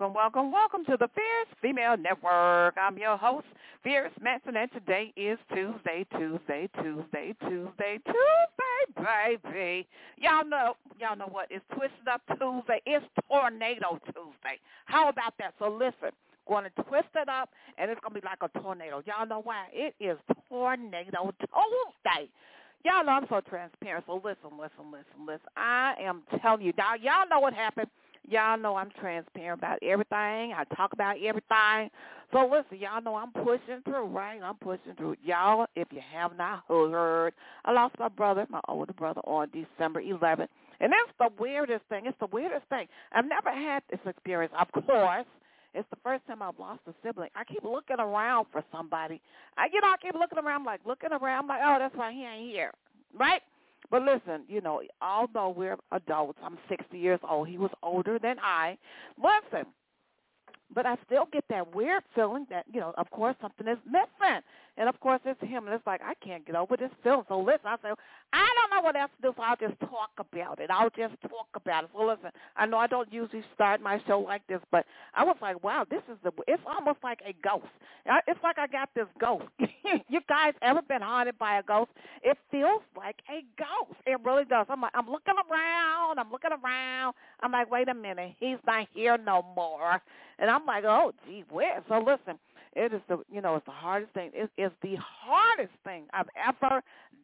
Welcome, 0.00 0.14
welcome, 0.14 0.50
welcome 0.50 0.84
to 0.86 0.96
the 0.96 1.08
Fierce 1.14 1.58
Female 1.60 1.94
Network. 1.98 2.74
I'm 2.80 2.96
your 2.96 3.18
host, 3.18 3.44
Fierce 3.84 4.12
Manson, 4.18 4.56
and 4.56 4.72
today 4.72 5.12
is 5.14 5.38
Tuesday, 5.54 6.06
Tuesday, 6.16 6.70
Tuesday, 6.80 7.34
Tuesday, 7.42 8.00
Tuesday, 8.06 9.36
baby. 9.44 9.86
Y'all 10.16 10.48
know, 10.48 10.76
y'all 10.98 11.18
know 11.18 11.28
what? 11.30 11.48
It's 11.50 11.62
Twisted 11.74 12.08
Up 12.10 12.22
Tuesday. 12.28 12.80
It's 12.86 13.04
Tornado 13.28 14.00
Tuesday. 14.06 14.56
How 14.86 15.10
about 15.10 15.34
that? 15.38 15.52
So 15.58 15.68
listen, 15.68 16.16
going 16.48 16.64
to 16.64 16.82
twist 16.84 17.12
it 17.14 17.28
up, 17.28 17.50
and 17.76 17.90
it's 17.90 18.00
going 18.00 18.14
to 18.14 18.20
be 18.22 18.26
like 18.26 18.40
a 18.40 18.58
tornado. 18.58 19.02
Y'all 19.04 19.26
know 19.26 19.42
why? 19.42 19.66
It 19.70 19.94
is 20.00 20.16
Tornado 20.48 21.34
Tuesday. 21.40 22.30
Y'all 22.86 23.04
know 23.04 23.12
I'm 23.12 23.26
so 23.28 23.42
transparent. 23.42 24.06
So 24.06 24.14
listen, 24.14 24.56
listen, 24.58 24.90
listen, 24.90 25.26
listen. 25.26 25.50
I 25.58 25.92
am 26.00 26.22
telling 26.40 26.64
you, 26.64 26.72
y'all, 26.78 26.96
y'all 26.96 27.28
know 27.28 27.40
what 27.40 27.52
happened. 27.52 27.88
Y'all 28.30 28.56
know 28.56 28.76
I'm 28.76 28.90
transparent 29.00 29.58
about 29.60 29.78
everything. 29.82 30.54
I 30.54 30.64
talk 30.76 30.92
about 30.92 31.16
everything. 31.16 31.90
So 32.32 32.48
listen, 32.50 32.78
y'all 32.78 33.02
know 33.02 33.16
I'm 33.16 33.32
pushing 33.32 33.82
through, 33.84 34.06
right? 34.06 34.40
I'm 34.40 34.54
pushing 34.56 34.94
through. 34.96 35.16
Y'all, 35.24 35.66
if 35.74 35.88
you 35.90 36.00
have 36.12 36.36
not 36.36 36.62
heard, 36.68 37.34
I 37.64 37.72
lost 37.72 37.96
my 37.98 38.08
brother, 38.08 38.46
my 38.48 38.60
older 38.68 38.92
brother, 38.92 39.20
on 39.24 39.48
December 39.50 40.00
11th. 40.00 40.46
And 40.80 40.92
that's 40.92 41.12
the 41.18 41.28
weirdest 41.42 41.84
thing. 41.88 42.06
It's 42.06 42.16
the 42.20 42.28
weirdest 42.32 42.66
thing. 42.68 42.86
I've 43.12 43.26
never 43.26 43.50
had 43.50 43.82
this 43.90 44.00
experience. 44.06 44.54
Of 44.58 44.70
course, 44.86 45.26
it's 45.74 45.88
the 45.90 45.98
first 46.04 46.24
time 46.26 46.40
I've 46.40 46.58
lost 46.58 46.80
a 46.88 46.92
sibling. 47.04 47.30
I 47.34 47.42
keep 47.44 47.64
looking 47.64 47.98
around 47.98 48.46
for 48.52 48.62
somebody. 48.72 49.20
I, 49.56 49.66
you 49.72 49.80
know, 49.80 49.88
I 49.88 49.96
keep 50.00 50.14
looking 50.14 50.38
around, 50.38 50.64
like 50.64 50.80
looking 50.86 51.12
around, 51.12 51.48
like, 51.48 51.60
oh, 51.64 51.76
that's 51.80 51.96
why 51.96 52.12
he 52.12 52.24
ain't 52.24 52.50
here, 52.50 52.72
right? 53.18 53.42
But 53.90 54.02
listen, 54.02 54.44
you 54.48 54.60
know, 54.60 54.82
although 55.02 55.48
we're 55.48 55.76
adults, 55.92 56.38
I'm 56.42 56.58
60 56.68 56.96
years 56.96 57.20
old. 57.28 57.48
He 57.48 57.58
was 57.58 57.70
older 57.82 58.18
than 58.18 58.36
I. 58.40 58.78
Listen, 59.18 59.66
but 60.74 60.86
I 60.86 60.96
still 61.06 61.26
get 61.32 61.44
that 61.50 61.74
weird 61.74 62.02
feeling 62.14 62.46
that, 62.50 62.64
you 62.72 62.80
know, 62.80 62.94
of 62.96 63.10
course 63.10 63.34
something 63.40 63.66
is 63.66 63.78
missing. 63.86 64.40
And 64.76 64.88
of 64.88 64.98
course 65.00 65.20
it's 65.24 65.40
him. 65.40 65.66
And 65.66 65.74
it's 65.74 65.86
like, 65.86 66.00
I 66.04 66.14
can't 66.24 66.44
get 66.46 66.54
over 66.56 66.76
this 66.76 66.90
film. 67.02 67.24
So 67.28 67.38
listen, 67.40 67.66
I 67.66 67.76
say, 67.82 67.90
I 68.32 68.48
don't 68.56 68.76
know 68.76 68.82
what 68.82 68.96
else 68.96 69.10
to 69.20 69.28
do, 69.28 69.34
so 69.36 69.42
I'll 69.42 69.56
just 69.56 69.78
talk 69.80 70.10
about 70.18 70.60
it. 70.60 70.70
I'll 70.70 70.90
just 70.90 71.20
talk 71.22 71.48
about 71.54 71.84
it. 71.84 71.90
So 71.94 72.04
listen, 72.04 72.30
I 72.56 72.66
know 72.66 72.78
I 72.78 72.86
don't 72.86 73.12
usually 73.12 73.42
start 73.54 73.80
my 73.80 74.00
show 74.06 74.20
like 74.20 74.46
this, 74.46 74.60
but 74.70 74.86
I 75.14 75.24
was 75.24 75.36
like, 75.42 75.62
wow, 75.64 75.84
this 75.90 76.02
is 76.10 76.16
the, 76.22 76.32
it's 76.46 76.62
almost 76.66 76.98
like 77.02 77.20
a 77.26 77.34
ghost. 77.42 77.66
It's 78.26 78.40
like 78.42 78.58
I 78.58 78.66
got 78.66 78.88
this 78.94 79.06
ghost. 79.20 79.44
you 80.08 80.20
guys 80.28 80.54
ever 80.62 80.82
been 80.82 81.02
haunted 81.02 81.38
by 81.38 81.58
a 81.58 81.62
ghost? 81.62 81.90
It 82.22 82.38
feels 82.50 82.82
like 82.96 83.16
a 83.28 83.44
ghost. 83.58 83.98
It 84.06 84.18
really 84.24 84.44
does. 84.44 84.66
I'm 84.68 84.80
like, 84.80 84.92
I'm 84.94 85.10
looking 85.10 85.34
around. 85.50 86.18
I'm 86.18 86.30
looking 86.30 86.50
around. 86.52 87.14
I'm 87.40 87.52
like, 87.52 87.70
wait 87.70 87.88
a 87.88 87.94
minute. 87.94 88.34
He's 88.38 88.58
not 88.66 88.86
here 88.94 89.18
no 89.18 89.44
more. 89.56 90.00
And 90.38 90.50
I'm 90.50 90.64
like, 90.64 90.84
oh, 90.84 91.12
gee 91.26 91.44
where? 91.50 91.82
So 91.88 91.98
listen, 91.98 92.38
it 92.76 92.92
is 92.92 93.00
the, 93.08 93.18
you 93.32 93.40
know, 93.40 93.56
it's 93.56 93.66
the 93.66 93.72
hardest 93.72 94.12
thing. 94.14 94.30
It 94.34 94.50
is 94.56 94.70
the 94.82 94.96
hardest 95.00 95.74
thing 95.84 96.04
I've 96.12 96.28
ever 96.36 96.82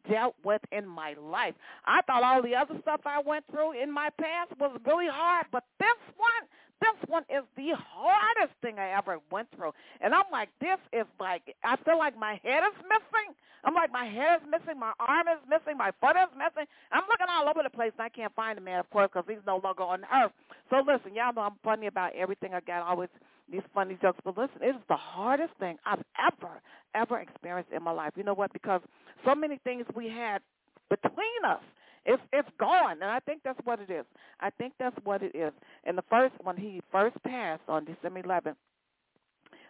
dealt 0.09 0.35
with 0.43 0.61
in 0.71 0.87
my 0.87 1.15
life. 1.21 1.53
I 1.85 2.01
thought 2.03 2.23
all 2.23 2.41
the 2.41 2.55
other 2.55 2.75
stuff 2.81 3.01
I 3.05 3.21
went 3.25 3.45
through 3.51 3.81
in 3.81 3.91
my 3.91 4.09
past 4.19 4.59
was 4.59 4.77
really 4.85 5.07
hard, 5.09 5.47
but 5.51 5.63
this 5.79 5.97
one, 6.17 6.47
this 6.81 7.09
one 7.09 7.23
is 7.29 7.43
the 7.55 7.71
hardest 7.77 8.53
thing 8.61 8.77
I 8.79 8.97
ever 8.97 9.19
went 9.31 9.47
through. 9.55 9.71
And 10.01 10.13
I'm 10.13 10.29
like, 10.31 10.49
this 10.61 10.79
is 10.93 11.05
like, 11.19 11.55
I 11.63 11.75
feel 11.83 11.97
like 11.97 12.17
my 12.17 12.39
head 12.43 12.63
is 12.63 12.77
missing. 12.83 13.35
I'm 13.63 13.73
like, 13.73 13.91
my 13.91 14.05
head 14.05 14.39
is 14.41 14.47
missing, 14.49 14.79
my 14.79 14.93
arm 14.99 15.27
is 15.27 15.41
missing, 15.49 15.77
my 15.77 15.91
foot 15.99 16.15
is 16.15 16.31
missing. 16.37 16.67
I'm 16.91 17.03
looking 17.09 17.27
all 17.29 17.49
over 17.49 17.63
the 17.63 17.69
place, 17.69 17.91
and 17.97 18.05
I 18.05 18.09
can't 18.09 18.33
find 18.35 18.55
the 18.57 18.61
man, 18.61 18.79
of 18.79 18.89
course, 18.91 19.09
because 19.11 19.25
he's 19.27 19.43
no 19.45 19.59
longer 19.63 19.83
on 19.83 20.03
earth. 20.13 20.31
So 20.69 20.77
listen, 20.85 21.15
y'all 21.15 21.33
know 21.33 21.41
I'm 21.41 21.59
funny 21.63 21.87
about 21.87 22.15
everything 22.15 22.53
I 22.53 22.61
got. 22.61 22.83
always 22.83 23.09
these 23.51 23.61
funny 23.73 23.97
jokes, 24.01 24.19
but 24.23 24.37
listen, 24.37 24.61
it 24.61 24.75
is 24.75 24.81
the 24.89 24.95
hardest 24.95 25.53
thing 25.59 25.77
I've 25.85 26.03
ever, 26.19 26.61
ever 26.95 27.19
experienced 27.19 27.71
in 27.71 27.83
my 27.83 27.91
life. 27.91 28.13
You 28.15 28.23
know 28.23 28.33
what? 28.33 28.51
Because 28.53 28.81
so 29.25 29.35
many 29.35 29.59
things 29.63 29.85
we 29.95 30.07
had 30.09 30.41
between 30.89 31.45
us 31.45 31.61
it's 32.07 32.23
it's 32.31 32.47
gone, 32.57 32.93
and 33.01 33.11
I 33.11 33.19
think 33.19 33.41
that's 33.43 33.59
what 33.65 33.81
it 33.81 33.91
is. 33.91 34.05
I 34.39 34.49
think 34.49 34.73
that's 34.79 34.95
what 35.03 35.21
it 35.21 35.35
is. 35.35 35.51
And 35.83 35.97
the 35.97 36.03
first 36.09 36.33
when 36.41 36.55
he 36.55 36.81
first 36.89 37.21
passed 37.23 37.63
on 37.67 37.83
December 37.83 38.23
11th, 38.23 38.55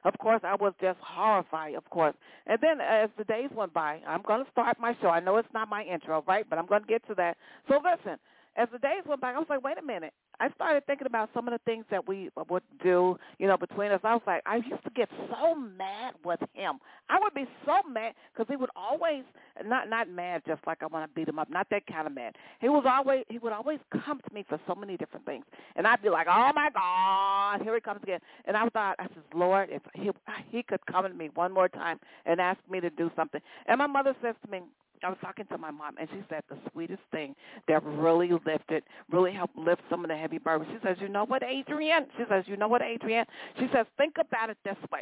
of 0.05 0.13
course, 0.19 0.41
I 0.43 0.55
was 0.55 0.73
just 0.79 0.99
horrified, 1.01 1.73
of 1.73 1.89
course. 1.89 2.13
And 2.45 2.59
then 2.61 2.79
as 2.79 3.09
the 3.17 3.23
days 3.23 3.49
went 3.55 3.73
by, 3.73 3.99
I'm 4.07 4.21
going 4.21 4.45
to 4.45 4.51
start 4.51 4.79
my 4.79 4.95
show. 5.01 5.07
I 5.07 5.19
know 5.19 5.37
it's 5.37 5.47
not 5.53 5.67
my 5.67 5.83
intro, 5.83 6.23
right? 6.27 6.45
But 6.47 6.59
I'm 6.59 6.67
going 6.67 6.81
to 6.81 6.87
get 6.87 7.05
to 7.07 7.15
that. 7.15 7.37
So 7.67 7.81
listen, 7.83 8.19
as 8.57 8.67
the 8.71 8.79
days 8.79 9.03
went 9.05 9.21
by, 9.21 9.31
I 9.31 9.37
was 9.37 9.47
like, 9.49 9.63
wait 9.63 9.77
a 9.77 9.85
minute. 9.85 10.13
I 10.39 10.49
started 10.51 10.85
thinking 10.85 11.07
about 11.07 11.29
some 11.33 11.47
of 11.47 11.51
the 11.51 11.59
things 11.65 11.85
that 11.91 12.07
we 12.07 12.29
would 12.49 12.63
do, 12.83 13.17
you 13.39 13.47
know, 13.47 13.57
between 13.57 13.91
us. 13.91 14.01
I 14.03 14.13
was 14.13 14.23
like, 14.27 14.41
I 14.45 14.57
used 14.57 14.83
to 14.83 14.89
get 14.95 15.09
so 15.29 15.55
mad 15.55 16.13
with 16.25 16.39
him. 16.53 16.79
I 17.09 17.19
would 17.19 17.33
be 17.33 17.45
so 17.65 17.81
mad 17.89 18.13
because 18.33 18.47
he 18.49 18.55
would 18.55 18.69
always 18.75 19.23
not 19.65 19.89
not 19.89 20.09
mad 20.09 20.41
just 20.45 20.61
like 20.67 20.83
I 20.83 20.87
want 20.87 21.09
to 21.09 21.15
beat 21.15 21.27
him 21.27 21.39
up, 21.39 21.49
not 21.49 21.67
that 21.71 21.85
kind 21.87 22.07
of 22.07 22.13
mad. 22.13 22.35
He 22.59 22.69
was 22.69 22.83
always 22.87 23.23
he 23.29 23.37
would 23.39 23.53
always 23.53 23.79
come 24.05 24.19
to 24.27 24.33
me 24.33 24.45
for 24.47 24.59
so 24.67 24.75
many 24.75 24.97
different 24.97 25.25
things, 25.25 25.45
and 25.75 25.87
I'd 25.87 26.01
be 26.01 26.09
like, 26.09 26.27
oh 26.29 26.51
my 26.53 26.69
God, 26.73 27.63
here 27.63 27.75
he 27.75 27.81
comes 27.81 28.01
again. 28.03 28.19
And 28.45 28.57
I 28.57 28.67
thought, 28.69 28.95
I 28.99 29.05
says, 29.05 29.23
Lord, 29.33 29.69
if 29.71 29.81
he 29.93 30.11
he 30.49 30.63
could 30.63 30.85
come 30.85 31.03
to 31.03 31.13
me 31.13 31.29
one 31.33 31.53
more 31.53 31.69
time 31.69 31.99
and 32.25 32.41
ask 32.41 32.59
me 32.69 32.79
to 32.79 32.89
do 32.89 33.11
something. 33.15 33.41
And 33.67 33.77
my 33.77 33.87
mother 33.87 34.15
says 34.21 34.35
to 34.45 34.51
me, 34.51 34.61
I 35.03 35.09
was 35.09 35.17
talking 35.21 35.45
to 35.47 35.57
my 35.57 35.71
mom, 35.71 35.95
and 35.99 36.07
she 36.11 36.23
said 36.29 36.43
the 36.49 36.57
sweetest 36.71 37.01
thing 37.11 37.35
that 37.67 37.83
really 37.83 38.31
lifted, 38.45 38.83
really 39.11 39.31
helped 39.31 39.57
lift 39.57 39.81
some 39.89 40.03
of 40.03 40.09
the 40.09 40.17
heavy 40.17 40.37
burdens. 40.37 40.69
She 40.71 40.87
says, 40.87 40.97
you 40.99 41.09
know 41.09 41.25
what, 41.25 41.43
Adrienne? 41.43 42.07
She 42.17 42.23
says, 42.29 42.43
you 42.47 42.57
know 42.57 42.67
what, 42.67 42.81
Adrienne? 42.81 43.25
She 43.59 43.67
says, 43.73 43.85
think 43.97 44.15
about 44.19 44.49
it 44.49 44.57
this 44.63 44.77
way. 44.91 45.01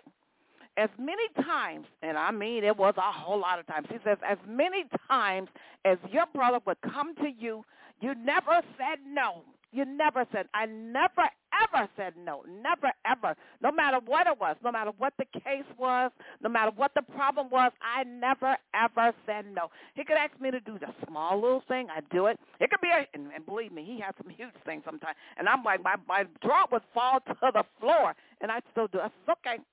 As 0.77 0.89
many 0.99 1.23
times, 1.45 1.85
and 2.01 2.17
I 2.17 2.31
mean 2.31 2.65
it 2.65 2.75
was 2.75 2.93
a 2.97 3.11
whole 3.11 3.39
lot 3.39 3.59
of 3.59 3.67
times, 3.67 3.87
she 3.89 3.97
says, 4.03 4.17
as 4.27 4.37
many 4.45 4.83
times 5.07 5.47
as 5.85 5.97
your 6.11 6.25
brother 6.33 6.59
would 6.65 6.81
come 6.81 7.15
to 7.15 7.29
you, 7.29 7.63
you 8.01 8.13
never 8.15 8.61
said 8.77 8.99
no. 9.07 9.43
You 9.71 9.85
never 9.85 10.25
said, 10.31 10.47
I 10.53 10.65
never 10.65 11.29
ever 11.75 11.89
said 11.95 12.13
no. 12.23 12.43
Never 12.61 12.91
ever. 13.05 13.35
No 13.61 13.71
matter 13.71 13.99
what 14.05 14.27
it 14.27 14.39
was, 14.39 14.55
no 14.63 14.71
matter 14.71 14.91
what 14.97 15.13
the 15.17 15.25
case 15.39 15.65
was, 15.77 16.11
no 16.41 16.49
matter 16.49 16.71
what 16.75 16.91
the 16.95 17.01
problem 17.01 17.49
was, 17.49 17.71
I 17.81 18.03
never 18.03 18.57
ever 18.73 19.13
said 19.25 19.45
no. 19.53 19.69
He 19.93 20.03
could 20.03 20.17
ask 20.17 20.39
me 20.39 20.51
to 20.51 20.59
do 20.59 20.77
the 20.79 20.87
small 21.07 21.41
little 21.41 21.63
thing, 21.67 21.87
I 21.89 22.01
do 22.13 22.27
it. 22.27 22.39
It 22.59 22.69
could 22.69 22.81
be, 22.81 22.89
a, 22.89 23.05
and, 23.13 23.31
and 23.33 23.45
believe 23.45 23.71
me, 23.71 23.83
he 23.85 23.99
had 23.99 24.15
some 24.21 24.31
huge 24.31 24.53
things 24.65 24.83
sometimes. 24.85 25.15
And 25.37 25.47
I'm 25.47 25.63
like, 25.63 25.83
my, 25.83 25.95
my 26.07 26.25
jaw 26.43 26.65
would 26.71 26.83
fall 26.93 27.19
to 27.27 27.35
the 27.41 27.63
floor, 27.79 28.15
and 28.41 28.51
I 28.51 28.59
still 28.71 28.87
do 28.87 28.99
it. 28.99 29.03
I 29.03 29.11
said, 29.25 29.35
okay, 29.45 29.63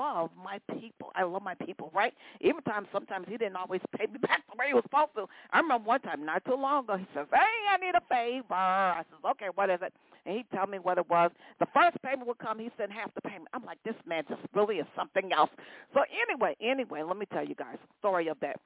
love 0.00 0.30
my 0.42 0.58
people. 0.80 1.10
I 1.14 1.24
love 1.24 1.42
my 1.42 1.54
people, 1.54 1.90
right? 1.94 2.14
Even 2.40 2.62
times 2.62 2.88
sometimes 2.92 3.26
he 3.28 3.36
didn't 3.36 3.56
always 3.56 3.82
pay 3.96 4.06
me 4.06 4.18
back 4.22 4.42
the 4.50 4.56
way 4.58 4.68
he 4.68 4.74
was 4.74 4.84
supposed 4.84 5.14
to. 5.16 5.26
I 5.52 5.60
remember 5.60 5.86
one 5.86 6.00
time, 6.00 6.24
not 6.24 6.44
too 6.44 6.54
long 6.56 6.84
ago, 6.84 6.96
he 6.96 7.06
says, 7.14 7.26
Hey, 7.32 7.38
I 7.70 7.76
need 7.78 7.94
a 7.94 8.02
favor. 8.08 8.54
I 8.54 9.02
says, 9.10 9.20
Okay, 9.32 9.48
what 9.54 9.70
is 9.70 9.80
it? 9.82 9.92
And 10.26 10.36
he'd 10.36 10.50
tell 10.54 10.66
me 10.66 10.78
what 10.78 10.98
it 10.98 11.08
was. 11.10 11.30
The 11.60 11.66
first 11.74 11.98
payment 12.02 12.26
would 12.28 12.38
come, 12.38 12.58
he 12.58 12.70
sent 12.78 12.92
half 12.92 13.14
the 13.14 13.22
payment. 13.22 13.48
I'm 13.54 13.64
like, 13.64 13.78
This 13.84 13.96
man 14.06 14.24
just 14.28 14.42
really 14.54 14.76
is 14.76 14.86
something 14.96 15.32
else. 15.32 15.50
So 15.94 16.00
anyway, 16.28 16.56
anyway, 16.60 17.02
let 17.02 17.16
me 17.18 17.26
tell 17.32 17.44
you 17.46 17.54
guys 17.54 17.76
a 17.82 17.88
story 18.00 18.28
of 18.28 18.38
that. 18.40 18.56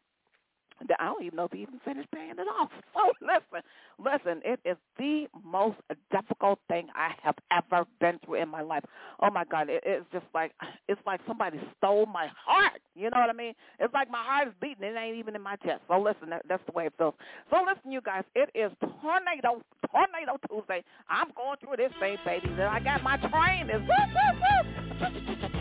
I 0.99 1.07
don't 1.07 1.23
even 1.23 1.37
know 1.37 1.45
if 1.45 1.53
he 1.53 1.63
even 1.63 1.81
finished 1.85 2.11
paying 2.11 2.31
it 2.31 2.49
off. 2.61 2.71
So 2.95 3.13
listen, 3.21 3.69
listen, 3.99 4.41
it 4.45 4.61
is 4.65 4.77
the 4.99 5.27
most 5.45 5.77
difficult 6.11 6.59
thing 6.69 6.87
I 6.95 7.11
have 7.23 7.35
ever 7.51 7.85
been 8.01 8.19
through 8.25 8.37
in 8.37 8.49
my 8.49 8.63
life. 8.63 8.85
Oh 9.21 9.31
my 9.31 9.45
God, 9.45 9.69
it, 9.69 9.83
it's 9.85 10.07
just 10.13 10.25
like 10.33 10.53
it's 10.89 11.01
like 11.05 11.21
somebody 11.27 11.61
stole 11.77 12.07
my 12.07 12.29
heart. 12.47 12.81
You 12.95 13.11
know 13.11 13.19
what 13.19 13.31
I 13.31 13.33
mean? 13.33 13.53
It's 13.81 13.93
like 13.93 14.11
my 14.11 14.23
heart 14.23 14.49
is 14.49 14.55
beating. 14.61 14.85
It 14.85 14.97
ain't 14.97 15.17
even 15.19 15.35
in 15.35 15.43
my 15.43 15.57
chest. 15.57 15.83
So 15.89 16.01
listen, 16.01 16.31
that, 16.31 16.43
that's 16.49 16.63
the 16.67 16.73
way 16.73 16.87
it 16.87 16.95
feels. 16.97 17.15
So 17.51 17.57
listen, 17.67 17.91
you 17.91 18.01
guys, 18.01 18.23
it 18.35 18.49
is 18.55 18.71
tornado 19.03 19.61
tornado 19.91 20.39
Tuesday. 20.49 20.83
I'm 21.09 21.29
going 21.37 21.59
through 21.61 21.77
this 21.77 21.93
thing, 22.01 22.17
baby. 22.25 22.49
Then 22.57 22.69
I 22.69 22.81
got 22.81 23.03
my 23.03 23.17
train. 23.17 23.71
Is 23.71 25.51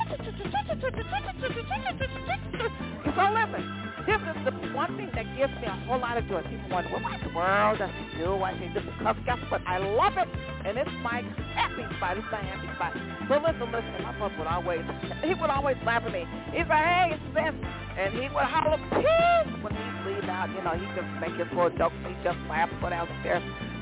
so 3.16 3.24
listen. 3.34 3.64
This 4.04 4.20
is 4.20 4.36
the 4.44 4.52
one 4.76 4.98
thing 4.98 5.10
that 5.16 5.24
gives 5.38 5.54
me 5.64 5.68
a 5.68 5.72
whole 5.88 5.98
lot 5.98 6.18
of 6.18 6.28
joy. 6.28 6.44
People 6.44 6.70
wonder, 6.70 6.92
what 6.92 7.14
in 7.14 7.24
the 7.24 7.34
world 7.34 7.80
does 7.80 7.90
he 7.96 8.20
do? 8.20 8.36
I 8.36 8.52
say, 8.60 8.68
this 8.74 8.84
because 8.84 9.16
guess 9.26 9.40
what? 9.48 9.62
I 9.66 9.78
love 9.78 10.18
it, 10.18 10.28
and 10.66 10.78
it's 10.78 10.92
my 11.02 11.24
happy 11.56 11.88
spot. 11.96 12.18
It's 12.18 12.28
my 12.30 12.44
happy 12.44 12.68
spot. 12.76 12.92
So 13.32 13.40
listen, 13.40 13.72
listen, 13.72 14.04
my 14.04 14.12
brother 14.20 14.36
would 14.38 14.48
always, 14.48 14.84
he 15.24 15.34
would 15.34 15.50
always 15.50 15.78
laugh 15.86 16.04
at 16.04 16.12
me. 16.12 16.28
He's 16.52 16.68
like, 16.68 16.84
hey, 16.84 17.16
sis, 17.32 17.56
and 17.96 18.14
he 18.14 18.28
would 18.28 18.44
holler, 18.44 18.76
peace, 18.92 19.64
when 19.64 19.72
he 19.72 19.88
leave 20.04 20.28
out. 20.28 20.52
You 20.52 20.62
know, 20.68 20.76
he 20.76 20.84
just 21.00 21.08
make 21.24 21.40
his 21.40 21.48
little 21.56 21.72
jokes. 21.72 21.96
And 22.04 22.12
he 22.12 22.24
just 22.28 22.40
laugh, 22.52 22.70
put 22.82 22.92
out 22.92 23.08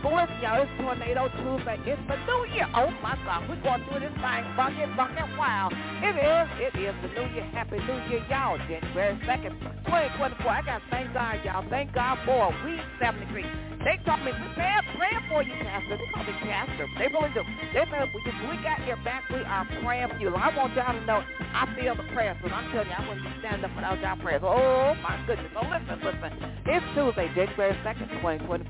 listen, 0.09 0.41
y'all, 0.41 0.61
it's 0.61 0.71
Tornado 0.81 1.29
Tuesday. 1.29 1.77
It's 1.85 2.01
the 2.09 2.17
new 2.25 2.41
year. 2.53 2.67
Oh, 2.73 2.89
my 3.03 3.15
God. 3.25 3.47
We're 3.47 3.61
going 3.61 3.85
through 3.85 4.01
this 4.01 4.13
thing 4.17 4.43
bucket, 4.57 4.89
bucket, 4.97 5.29
wow. 5.37 5.69
It 6.01 6.17
is. 6.17 6.47
It 6.57 6.73
is 6.79 6.95
the 7.05 7.09
new 7.13 7.27
year. 7.33 7.45
Happy 7.53 7.77
New 7.77 7.99
Year, 8.09 8.25
y'all. 8.29 8.57
January 8.57 9.19
2nd, 9.25 9.53
2024. 9.85 10.49
I 10.49 10.61
got 10.63 10.81
thank 10.89 11.13
God, 11.13 11.37
y'all. 11.45 11.65
Thank 11.69 11.93
God 11.93 12.17
for 12.25 12.49
week 12.65 12.81
73. 12.99 13.70
They 13.83 13.97
told 14.05 14.21
me, 14.21 14.29
praying, 14.53 14.85
praying 14.93 15.23
for 15.25 15.41
you, 15.41 15.53
Pastor. 15.65 15.97
They 15.97 16.05
call 16.13 16.23
me 16.23 16.33
Pastor. 16.45 16.85
They 17.01 17.09
really 17.09 17.33
do. 17.33 17.41
They 17.73 17.81
said, 17.89 18.13
we, 18.13 18.21
we 18.45 18.55
got 18.61 18.85
your 18.85 18.97
back. 19.01 19.25
We 19.33 19.41
are 19.41 19.65
praying 19.81 20.09
for 20.09 20.19
you. 20.21 20.29
I 20.29 20.53
want 20.55 20.75
y'all 20.77 20.93
to 20.93 21.01
know 21.05 21.23
I 21.53 21.65
feel 21.73 21.95
the 21.97 22.05
prayers. 22.13 22.37
But 22.43 22.53
I'm 22.53 22.69
telling 22.71 22.89
you, 22.89 22.93
I 22.93 23.01
wouldn't 23.09 23.25
be 23.25 23.33
standing 23.41 23.65
up 23.65 23.73
without 23.73 23.97
y'all 24.01 24.21
prayers. 24.21 24.41
Oh, 24.45 24.93
my 25.01 25.17
goodness. 25.25 25.49
So 25.57 25.65
listen, 25.65 25.97
listen. 26.05 26.29
It's 26.69 26.85
Tuesday, 26.93 27.27
January 27.33 27.73
2nd, 27.81 28.21
2024, 28.21 28.69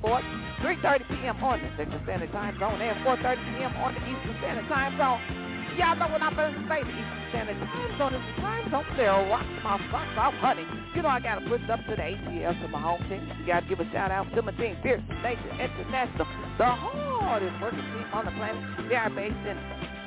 3.30 0.63 1.07
p.m. 1.11 1.43
on 1.43 1.59
the 1.59 1.69
Central 1.75 1.99
Standard 2.07 2.31
Time 2.31 2.55
Zone 2.59 2.79
and 2.79 2.95
4.30 3.03 3.35
p.m. 3.51 3.75
on 3.83 3.93
the 3.93 4.01
Eastern 4.07 4.35
Standard 4.39 4.67
Time 4.71 4.95
Zone. 4.95 5.50
Y'all 5.77 5.95
know 5.95 6.07
what 6.07 6.21
going 6.35 6.53
to 6.53 6.59
say. 6.68 6.83
The 6.83 6.91
Eastern 6.91 7.23
Standard 7.29 7.57
Time 7.59 7.97
Zone 7.97 8.13
is 8.13 8.21
the 8.35 8.41
time 8.41 8.71
zone 8.71 8.85
there. 8.97 9.12
Rock 9.12 9.45
my 9.63 9.79
socks 9.91 10.18
off, 10.18 10.33
honey. 10.44 10.65
You 10.95 11.01
know 11.01 11.09
I 11.09 11.19
got 11.19 11.39
to 11.39 11.47
push 11.47 11.62
up 11.71 11.79
to 11.88 11.95
the 11.95 12.01
ATL 12.01 12.62
to 12.62 12.68
my 12.68 12.81
home 12.81 13.01
team. 13.07 13.23
You 13.39 13.45
got 13.47 13.62
to 13.62 13.69
give 13.69 13.79
a 13.79 13.89
shout 13.91 14.12
out 14.12 14.27
to 14.35 14.41
my 14.41 14.51
team, 14.51 14.75
Fierce 14.83 15.01
Nation 15.23 15.47
International, 15.59 16.27
the 16.57 16.65
hardest 16.65 17.56
working 17.62 17.79
team 17.79 18.06
on 18.12 18.25
the 18.25 18.31
planet. 18.31 18.89
They 18.89 18.95
are 18.95 19.09
based 19.09 19.47
in 19.47 19.57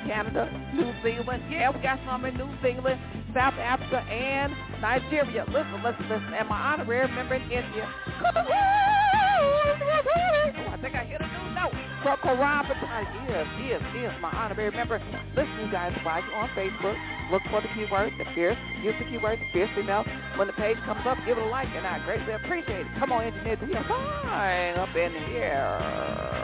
Canada, 0.05 0.45
New 0.73 0.93
Zealand. 1.01 1.43
Yeah, 1.49 1.71
we 1.71 1.81
got 1.81 1.99
some 2.05 2.25
in 2.25 2.37
New 2.37 2.49
Zealand, 2.61 3.01
South 3.33 3.57
Africa, 3.57 4.05
and 4.05 4.53
Nigeria. 4.81 5.45
Listen, 5.47 5.81
listen, 5.81 6.09
listen. 6.09 6.33
And 6.33 6.47
my 6.47 6.73
honorary 6.73 7.07
member 7.09 7.35
in 7.35 7.41
India. 7.43 7.89
I 10.69 10.77
think 10.81 10.95
I 10.95 11.05
hit 11.05 11.21
note. 12.05 12.19
From 12.21 12.37
Quran 12.37 12.67
Battalion. 12.67 13.25
Yes, 13.27 13.47
yes, 13.65 13.81
yes, 13.95 14.13
my 14.21 14.29
honorary 14.31 14.71
member. 14.71 15.01
Listen, 15.35 15.65
you 15.65 15.71
guys, 15.71 15.91
while 16.03 16.21
you're 16.23 16.35
on 16.35 16.49
Facebook, 16.49 16.95
look 17.31 17.41
for 17.49 17.61
the 17.61 17.67
keyword, 17.73 18.13
the 18.17 18.25
fierce, 18.33 18.57
use 18.83 18.95
the 18.99 19.05
keyword, 19.05 19.39
the 19.39 19.45
fierce 19.51 19.69
female. 19.75 20.05
When 20.37 20.47
the 20.47 20.53
page 20.53 20.77
comes 20.85 21.01
up, 21.05 21.17
give 21.25 21.37
it 21.37 21.43
a 21.43 21.47
like, 21.47 21.67
and 21.75 21.85
I 21.85 21.99
greatly 22.05 22.33
appreciate 22.33 22.81
it. 22.81 22.87
Come 22.99 23.11
on, 23.11 23.23
engineer, 23.23 23.55
do 23.57 23.65
your 23.65 23.83
fine 23.83 24.77
up 24.77 24.95
in 24.95 25.13
here. 25.33 25.79
Come 25.81 26.34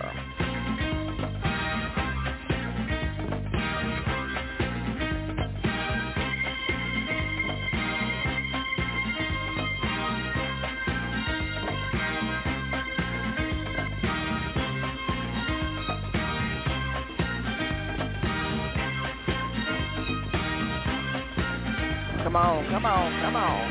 come 22.82 22.92
on, 22.92 23.22
come 23.22 23.36
on. 23.36 23.62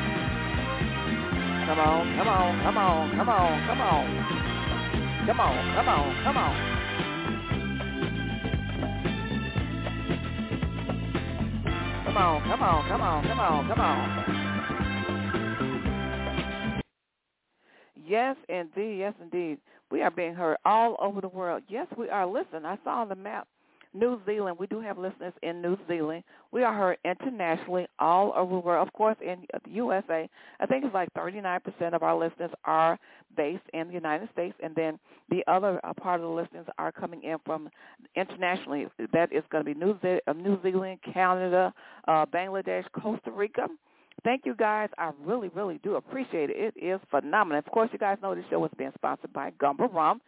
Come 1.67 1.79
on, 1.81 2.17
come 2.17 2.29
on, 2.29 2.63
come 2.63 2.79
on, 2.79 3.11
come 3.17 3.29
on, 3.29 3.67
come 3.67 3.81
on. 3.81 4.07
Come 5.27 5.41
on, 5.41 5.75
come 5.75 5.89
on, 5.89 6.25
come 6.25 6.37
on. 6.37 6.55
Come 12.05 12.17
on, 12.17 12.43
come 12.43 12.63
on, 12.63 12.89
come 12.89 13.01
on, 13.01 13.27
come 13.27 13.41
on, 13.41 13.69
come 13.69 13.81
on. 13.81 14.25
Yes, 18.07 18.37
indeed, 18.49 18.99
yes, 18.99 19.15
indeed. 19.21 19.59
We 19.91 20.03
are 20.03 20.11
being 20.11 20.35
heard 20.35 20.59
all 20.65 20.97
over 21.01 21.21
the 21.21 21.29
world. 21.29 21.65
Yes, 21.69 21.89
we 21.97 22.09
are. 22.11 22.27
Listen, 22.27 22.65
I 22.65 22.79
saw 22.85 23.03
on 23.03 23.09
the 23.09 23.17
map 23.17 23.49
New 23.93 24.21
Zealand. 24.25 24.57
We 24.59 24.67
do 24.67 24.81
have 24.81 24.99
listeners 24.99 25.33
in 25.43 25.61
New 25.61 25.77
Zealand. 25.89 26.23
We 26.53 26.63
are 26.63 26.73
heard 26.75 26.99
internationally 27.05 27.87
all 27.99 28.33
over 28.37 28.55
the 28.55 28.61
world. 28.61 28.87
Of 28.87 28.93
course, 28.93 29.17
in 29.21 29.47
the 29.65 29.71
USA, 29.71 30.29
I 30.61 30.67
think 30.67 30.85
it's 30.85 30.95
like 30.95 31.13
39% 31.15 31.61
of 31.93 32.03
our 32.03 32.17
listeners 32.17 32.51
are 32.65 32.99
based 33.37 33.65
in 33.73 33.89
the 33.89 33.95
United 33.95 34.29
States, 34.33 34.57
and 34.63 34.75
then 34.75 34.99
the 35.29 35.45
other 35.47 35.81
uh, 35.85 35.93
part 35.95 36.21
of 36.21 36.27
the 36.27 36.33
listeners 36.33 36.67
are 36.79 36.93
coming 36.93 37.23
in 37.23 37.39
from 37.45 37.69
internationally. 38.17 38.87
That 39.13 39.33
is 39.33 39.43
going 39.51 39.65
to 39.65 39.75
be 39.75 39.79
New, 39.79 39.99
uh, 40.27 40.33
New 40.33 40.61
Zealand, 40.63 41.01
Canada, 41.13 41.73
uh, 42.09 42.27
Bangladesh, 42.27 42.85
Costa 42.93 43.31
Rica. 43.31 43.67
Thank 44.25 44.45
you 44.45 44.55
guys. 44.55 44.91
I 44.99 45.13
really, 45.25 45.49
really 45.55 45.81
do 45.83 45.97
appreciate 45.97 46.51
it. 46.51 46.75
It 46.77 46.85
is 46.85 47.01
phenomenal. 47.11 47.59
Of 47.59 47.67
course, 47.67 47.89
you 47.93 47.99
guys 47.99 48.19
know 48.23 48.35
this 48.35 48.45
show 48.51 48.65
is 48.65 48.71
being 48.77 48.93
sponsored 48.95 49.33
by 49.33 49.51
Gumba 49.53 49.93
Rum. 49.93 50.21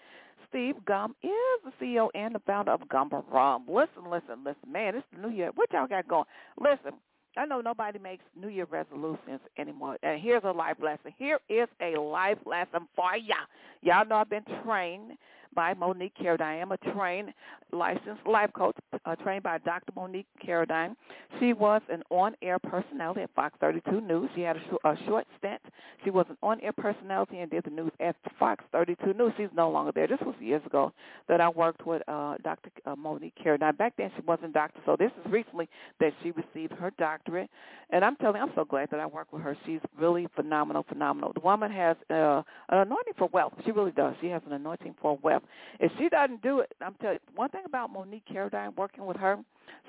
Steve 0.52 0.76
Gum 0.84 1.16
is 1.22 1.30
the 1.64 1.72
CEO 1.80 2.08
and 2.14 2.34
the 2.34 2.38
founder 2.40 2.72
of 2.72 2.82
Gumba 2.82 3.24
Rum. 3.32 3.64
Listen, 3.66 4.10
listen, 4.10 4.44
listen. 4.44 4.70
Man, 4.70 4.94
it's 4.94 5.06
the 5.14 5.26
new 5.26 5.34
year. 5.34 5.50
What 5.54 5.72
y'all 5.72 5.86
got 5.86 6.06
going? 6.06 6.26
Listen, 6.60 6.92
I 7.38 7.46
know 7.46 7.62
nobody 7.62 7.98
makes 7.98 8.22
New 8.38 8.48
Year 8.48 8.66
resolutions 8.70 9.40
anymore. 9.58 9.96
And 10.02 10.20
here's 10.20 10.44
a 10.44 10.50
life 10.50 10.76
lesson. 10.82 11.14
Here 11.16 11.38
is 11.48 11.68
a 11.80 11.98
life 11.98 12.36
lesson 12.44 12.86
for 12.94 13.16
ya. 13.16 13.36
Y'all 13.80 14.06
know 14.06 14.16
I've 14.16 14.28
been 14.28 14.44
trained 14.62 15.12
by 15.54 15.72
Monique 15.72 16.12
Caradine. 16.20 16.42
I 16.42 16.56
am 16.56 16.72
a 16.72 16.76
trained 16.92 17.32
licensed 17.72 18.26
life 18.26 18.50
coach, 18.54 18.76
uh, 19.06 19.16
trained 19.16 19.42
by 19.42 19.56
Dr. 19.58 19.92
Monique 19.96 20.26
Caradine. 20.46 20.94
She 21.40 21.54
was 21.54 21.80
an 21.88 22.02
on-air 22.10 22.58
personality 22.58 23.22
at 23.22 23.30
Fox 23.34 23.54
32 23.60 24.02
News. 24.02 24.28
She 24.34 24.42
had 24.42 24.56
a, 24.56 24.60
sh- 24.60 24.84
a 24.84 24.94
short 25.06 25.26
stint. 25.38 25.61
She 26.04 26.10
was 26.10 26.26
an 26.28 26.36
on-air 26.42 26.72
personality 26.72 27.38
and 27.38 27.50
did 27.50 27.64
the 27.64 27.70
news 27.70 27.92
at 28.00 28.16
Fox 28.38 28.64
32 28.72 29.14
News. 29.14 29.32
She's 29.36 29.48
no 29.54 29.70
longer 29.70 29.92
there. 29.92 30.06
This 30.06 30.18
was 30.20 30.34
years 30.40 30.62
ago 30.66 30.92
that 31.28 31.40
I 31.40 31.48
worked 31.48 31.86
with 31.86 32.02
uh, 32.08 32.36
Dr. 32.42 32.70
Uh, 32.86 32.96
Monique 32.96 33.34
Caradine. 33.42 33.76
Back 33.76 33.94
then 33.96 34.10
she 34.16 34.22
wasn't 34.22 34.52
doctor, 34.52 34.80
so 34.84 34.96
this 34.98 35.10
is 35.24 35.32
recently 35.32 35.68
that 36.00 36.12
she 36.22 36.32
received 36.32 36.72
her 36.74 36.90
doctorate. 36.98 37.48
And 37.90 38.04
I'm 38.04 38.16
telling 38.16 38.36
you, 38.36 38.42
I'm 38.42 38.52
so 38.54 38.64
glad 38.64 38.88
that 38.90 39.00
I 39.00 39.06
worked 39.06 39.32
with 39.32 39.42
her. 39.42 39.56
She's 39.66 39.80
really 39.98 40.26
phenomenal, 40.34 40.84
phenomenal. 40.88 41.32
The 41.34 41.40
woman 41.40 41.70
has 41.70 41.96
uh, 42.10 42.42
an 42.68 42.78
anointing 42.78 43.14
for 43.18 43.28
wealth. 43.32 43.52
She 43.64 43.70
really 43.70 43.92
does. 43.92 44.14
She 44.20 44.28
has 44.28 44.42
an 44.46 44.52
anointing 44.52 44.94
for 45.00 45.18
wealth. 45.22 45.42
If 45.78 45.92
she 45.98 46.08
doesn't 46.08 46.42
do 46.42 46.60
it, 46.60 46.72
I'm 46.80 46.94
telling 46.94 47.14
you, 47.16 47.32
one 47.34 47.50
thing 47.50 47.62
about 47.66 47.92
Monique 47.92 48.24
Caradine, 48.30 48.76
working 48.76 49.06
with 49.06 49.16
her, 49.18 49.38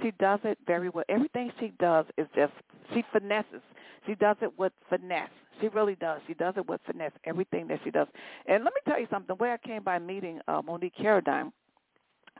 she 0.01 0.11
does 0.19 0.39
it 0.43 0.57
very 0.65 0.89
well. 0.89 1.03
Everything 1.09 1.51
she 1.59 1.73
does 1.79 2.05
is 2.17 2.27
just, 2.35 2.53
she 2.93 3.03
finesses. 3.11 3.61
She 4.05 4.15
does 4.15 4.35
it 4.41 4.57
with 4.57 4.73
finesse. 4.89 5.29
She 5.61 5.67
really 5.69 5.95
does. 5.95 6.19
She 6.27 6.33
does 6.33 6.55
it 6.57 6.67
with 6.67 6.81
finesse, 6.85 7.11
everything 7.25 7.67
that 7.67 7.79
she 7.83 7.91
does. 7.91 8.07
And 8.47 8.63
let 8.63 8.73
me 8.73 8.81
tell 8.85 8.99
you 8.99 9.07
something. 9.09 9.35
Where 9.37 9.53
I 9.53 9.57
came 9.57 9.83
by 9.83 9.99
meeting 9.99 10.39
uh, 10.47 10.61
Monique 10.61 10.93
Caradine, 10.99 11.51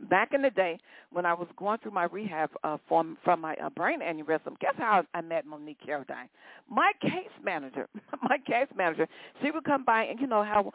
back 0.10 0.34
in 0.34 0.42
the 0.42 0.50
day 0.50 0.78
when 1.12 1.26
I 1.26 1.34
was 1.34 1.48
going 1.58 1.80
through 1.80 1.92
my 1.92 2.06
rehab 2.06 2.50
uh, 2.64 2.78
from 2.88 3.18
from 3.24 3.42
my 3.42 3.56
uh, 3.56 3.70
brain 3.70 4.00
aneurysm, 4.02 4.60
guess 4.60 4.74
how 4.78 5.04
I 5.14 5.22
met 5.22 5.46
Monique 5.46 5.78
Caradine? 5.86 6.28
My 6.70 6.92
case 7.02 7.32
manager, 7.44 7.88
my 8.22 8.38
case 8.46 8.68
manager. 8.76 9.08
She 9.42 9.52
would 9.52 9.64
come 9.64 9.86
by, 9.86 10.04
and 10.04 10.20
you 10.20 10.28
know 10.28 10.44
how 10.44 10.72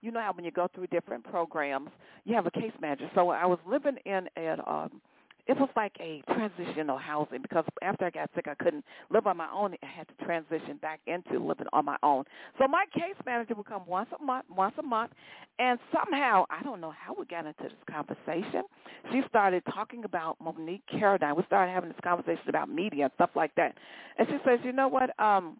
you 0.00 0.10
know 0.10 0.20
how 0.20 0.32
when 0.32 0.44
you 0.44 0.50
go 0.50 0.68
through 0.74 0.86
different 0.88 1.24
programs, 1.24 1.90
you 2.24 2.34
have 2.34 2.46
a 2.46 2.50
case 2.50 2.72
manager. 2.80 3.10
So 3.14 3.30
I 3.30 3.46
was 3.46 3.58
living 3.66 3.96
in 4.04 4.28
an 4.36 4.60
um 4.66 5.00
it 5.48 5.56
was 5.58 5.70
like 5.76 5.92
a 5.98 6.22
transitional 6.34 6.98
housing 6.98 7.40
because 7.40 7.64
after 7.82 8.04
I 8.04 8.10
got 8.10 8.28
sick 8.34 8.46
I 8.48 8.54
couldn't 8.62 8.84
live 9.10 9.26
on 9.26 9.38
my 9.38 9.48
own. 9.50 9.74
I 9.82 9.86
had 9.86 10.06
to 10.08 10.24
transition 10.24 10.76
back 10.82 11.00
into 11.06 11.38
living 11.42 11.66
on 11.72 11.86
my 11.86 11.96
own. 12.02 12.24
So 12.58 12.68
my 12.68 12.84
case 12.92 13.16
manager 13.24 13.54
would 13.54 13.64
come 13.64 13.82
once 13.86 14.10
a 14.18 14.22
month, 14.22 14.44
once 14.54 14.74
a 14.78 14.82
month, 14.82 15.12
and 15.58 15.78
somehow 15.90 16.44
I 16.50 16.62
don't 16.62 16.82
know 16.82 16.92
how 16.92 17.14
we 17.18 17.24
got 17.24 17.46
into 17.46 17.62
this 17.62 17.72
conversation. 17.90 18.62
She 19.10 19.22
started 19.26 19.62
talking 19.72 20.04
about 20.04 20.36
Monique 20.38 20.82
Caradine. 20.92 21.34
We 21.34 21.42
started 21.44 21.72
having 21.72 21.88
this 21.88 21.98
conversation 22.04 22.48
about 22.48 22.68
media 22.68 23.04
and 23.04 23.12
stuff 23.14 23.30
like 23.34 23.54
that. 23.54 23.74
And 24.18 24.28
she 24.28 24.36
says, 24.44 24.58
"You 24.62 24.72
know 24.72 24.88
what? 24.88 25.18
Um 25.18 25.56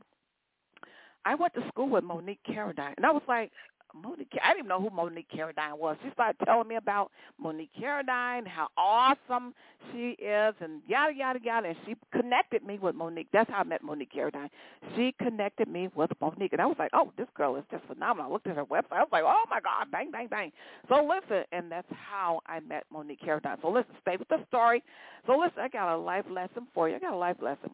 I 1.24 1.34
went 1.34 1.54
to 1.54 1.66
school 1.68 1.88
with 1.88 2.04
Monique 2.04 2.40
Caradine." 2.46 2.94
And 2.98 3.06
I 3.06 3.10
was 3.10 3.22
like, 3.26 3.52
Monique, 3.94 4.32
I 4.42 4.48
didn't 4.48 4.66
even 4.66 4.68
know 4.68 4.80
who 4.80 4.90
Monique 4.94 5.28
Caradine 5.34 5.78
was. 5.78 5.96
She 6.04 6.10
started 6.12 6.36
telling 6.44 6.68
me 6.68 6.76
about 6.76 7.10
Monique 7.38 7.70
Caradine, 7.78 8.46
how 8.46 8.68
awesome 8.76 9.54
she 9.92 10.10
is, 10.20 10.54
and 10.60 10.82
yada 10.86 11.14
yada 11.14 11.38
yada. 11.42 11.68
And 11.68 11.76
she 11.86 11.96
connected 12.12 12.64
me 12.64 12.78
with 12.78 12.94
Monique. 12.94 13.28
That's 13.32 13.50
how 13.50 13.58
I 13.60 13.64
met 13.64 13.82
Monique 13.82 14.12
Caradine. 14.14 14.50
She 14.96 15.14
connected 15.22 15.68
me 15.68 15.88
with 15.94 16.10
Monique, 16.20 16.52
and 16.52 16.62
I 16.62 16.66
was 16.66 16.76
like, 16.78 16.90
oh, 16.92 17.12
this 17.16 17.28
girl 17.34 17.56
is 17.56 17.64
just 17.70 17.84
phenomenal. 17.86 18.30
I 18.30 18.32
looked 18.32 18.46
at 18.46 18.56
her 18.56 18.64
website. 18.64 18.92
I 18.92 19.00
was 19.00 19.08
like, 19.12 19.24
oh 19.24 19.44
my 19.50 19.60
God, 19.60 19.90
bang 19.90 20.10
bang 20.10 20.28
bang. 20.28 20.52
So 20.88 21.02
listen, 21.04 21.44
and 21.52 21.70
that's 21.70 21.88
how 21.90 22.40
I 22.46 22.60
met 22.60 22.84
Monique 22.92 23.20
Caradine. 23.22 23.60
So 23.62 23.70
listen, 23.70 23.92
stay 24.02 24.16
with 24.16 24.28
the 24.28 24.44
story. 24.48 24.82
So 25.26 25.36
listen, 25.38 25.60
I 25.60 25.68
got 25.68 25.94
a 25.94 25.98
life 25.98 26.24
lesson 26.30 26.66
for 26.74 26.88
you. 26.88 26.96
I 26.96 26.98
got 26.98 27.12
a 27.12 27.16
life 27.16 27.36
lesson 27.40 27.70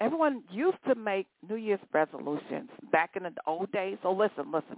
everyone 0.00 0.42
used 0.50 0.78
to 0.86 0.94
make 0.94 1.26
New 1.48 1.56
Year's 1.56 1.80
resolutions 1.92 2.70
back 2.92 3.10
in 3.16 3.24
the 3.24 3.32
old 3.46 3.70
days. 3.72 3.98
So 4.02 4.12
listen, 4.12 4.52
listen. 4.52 4.76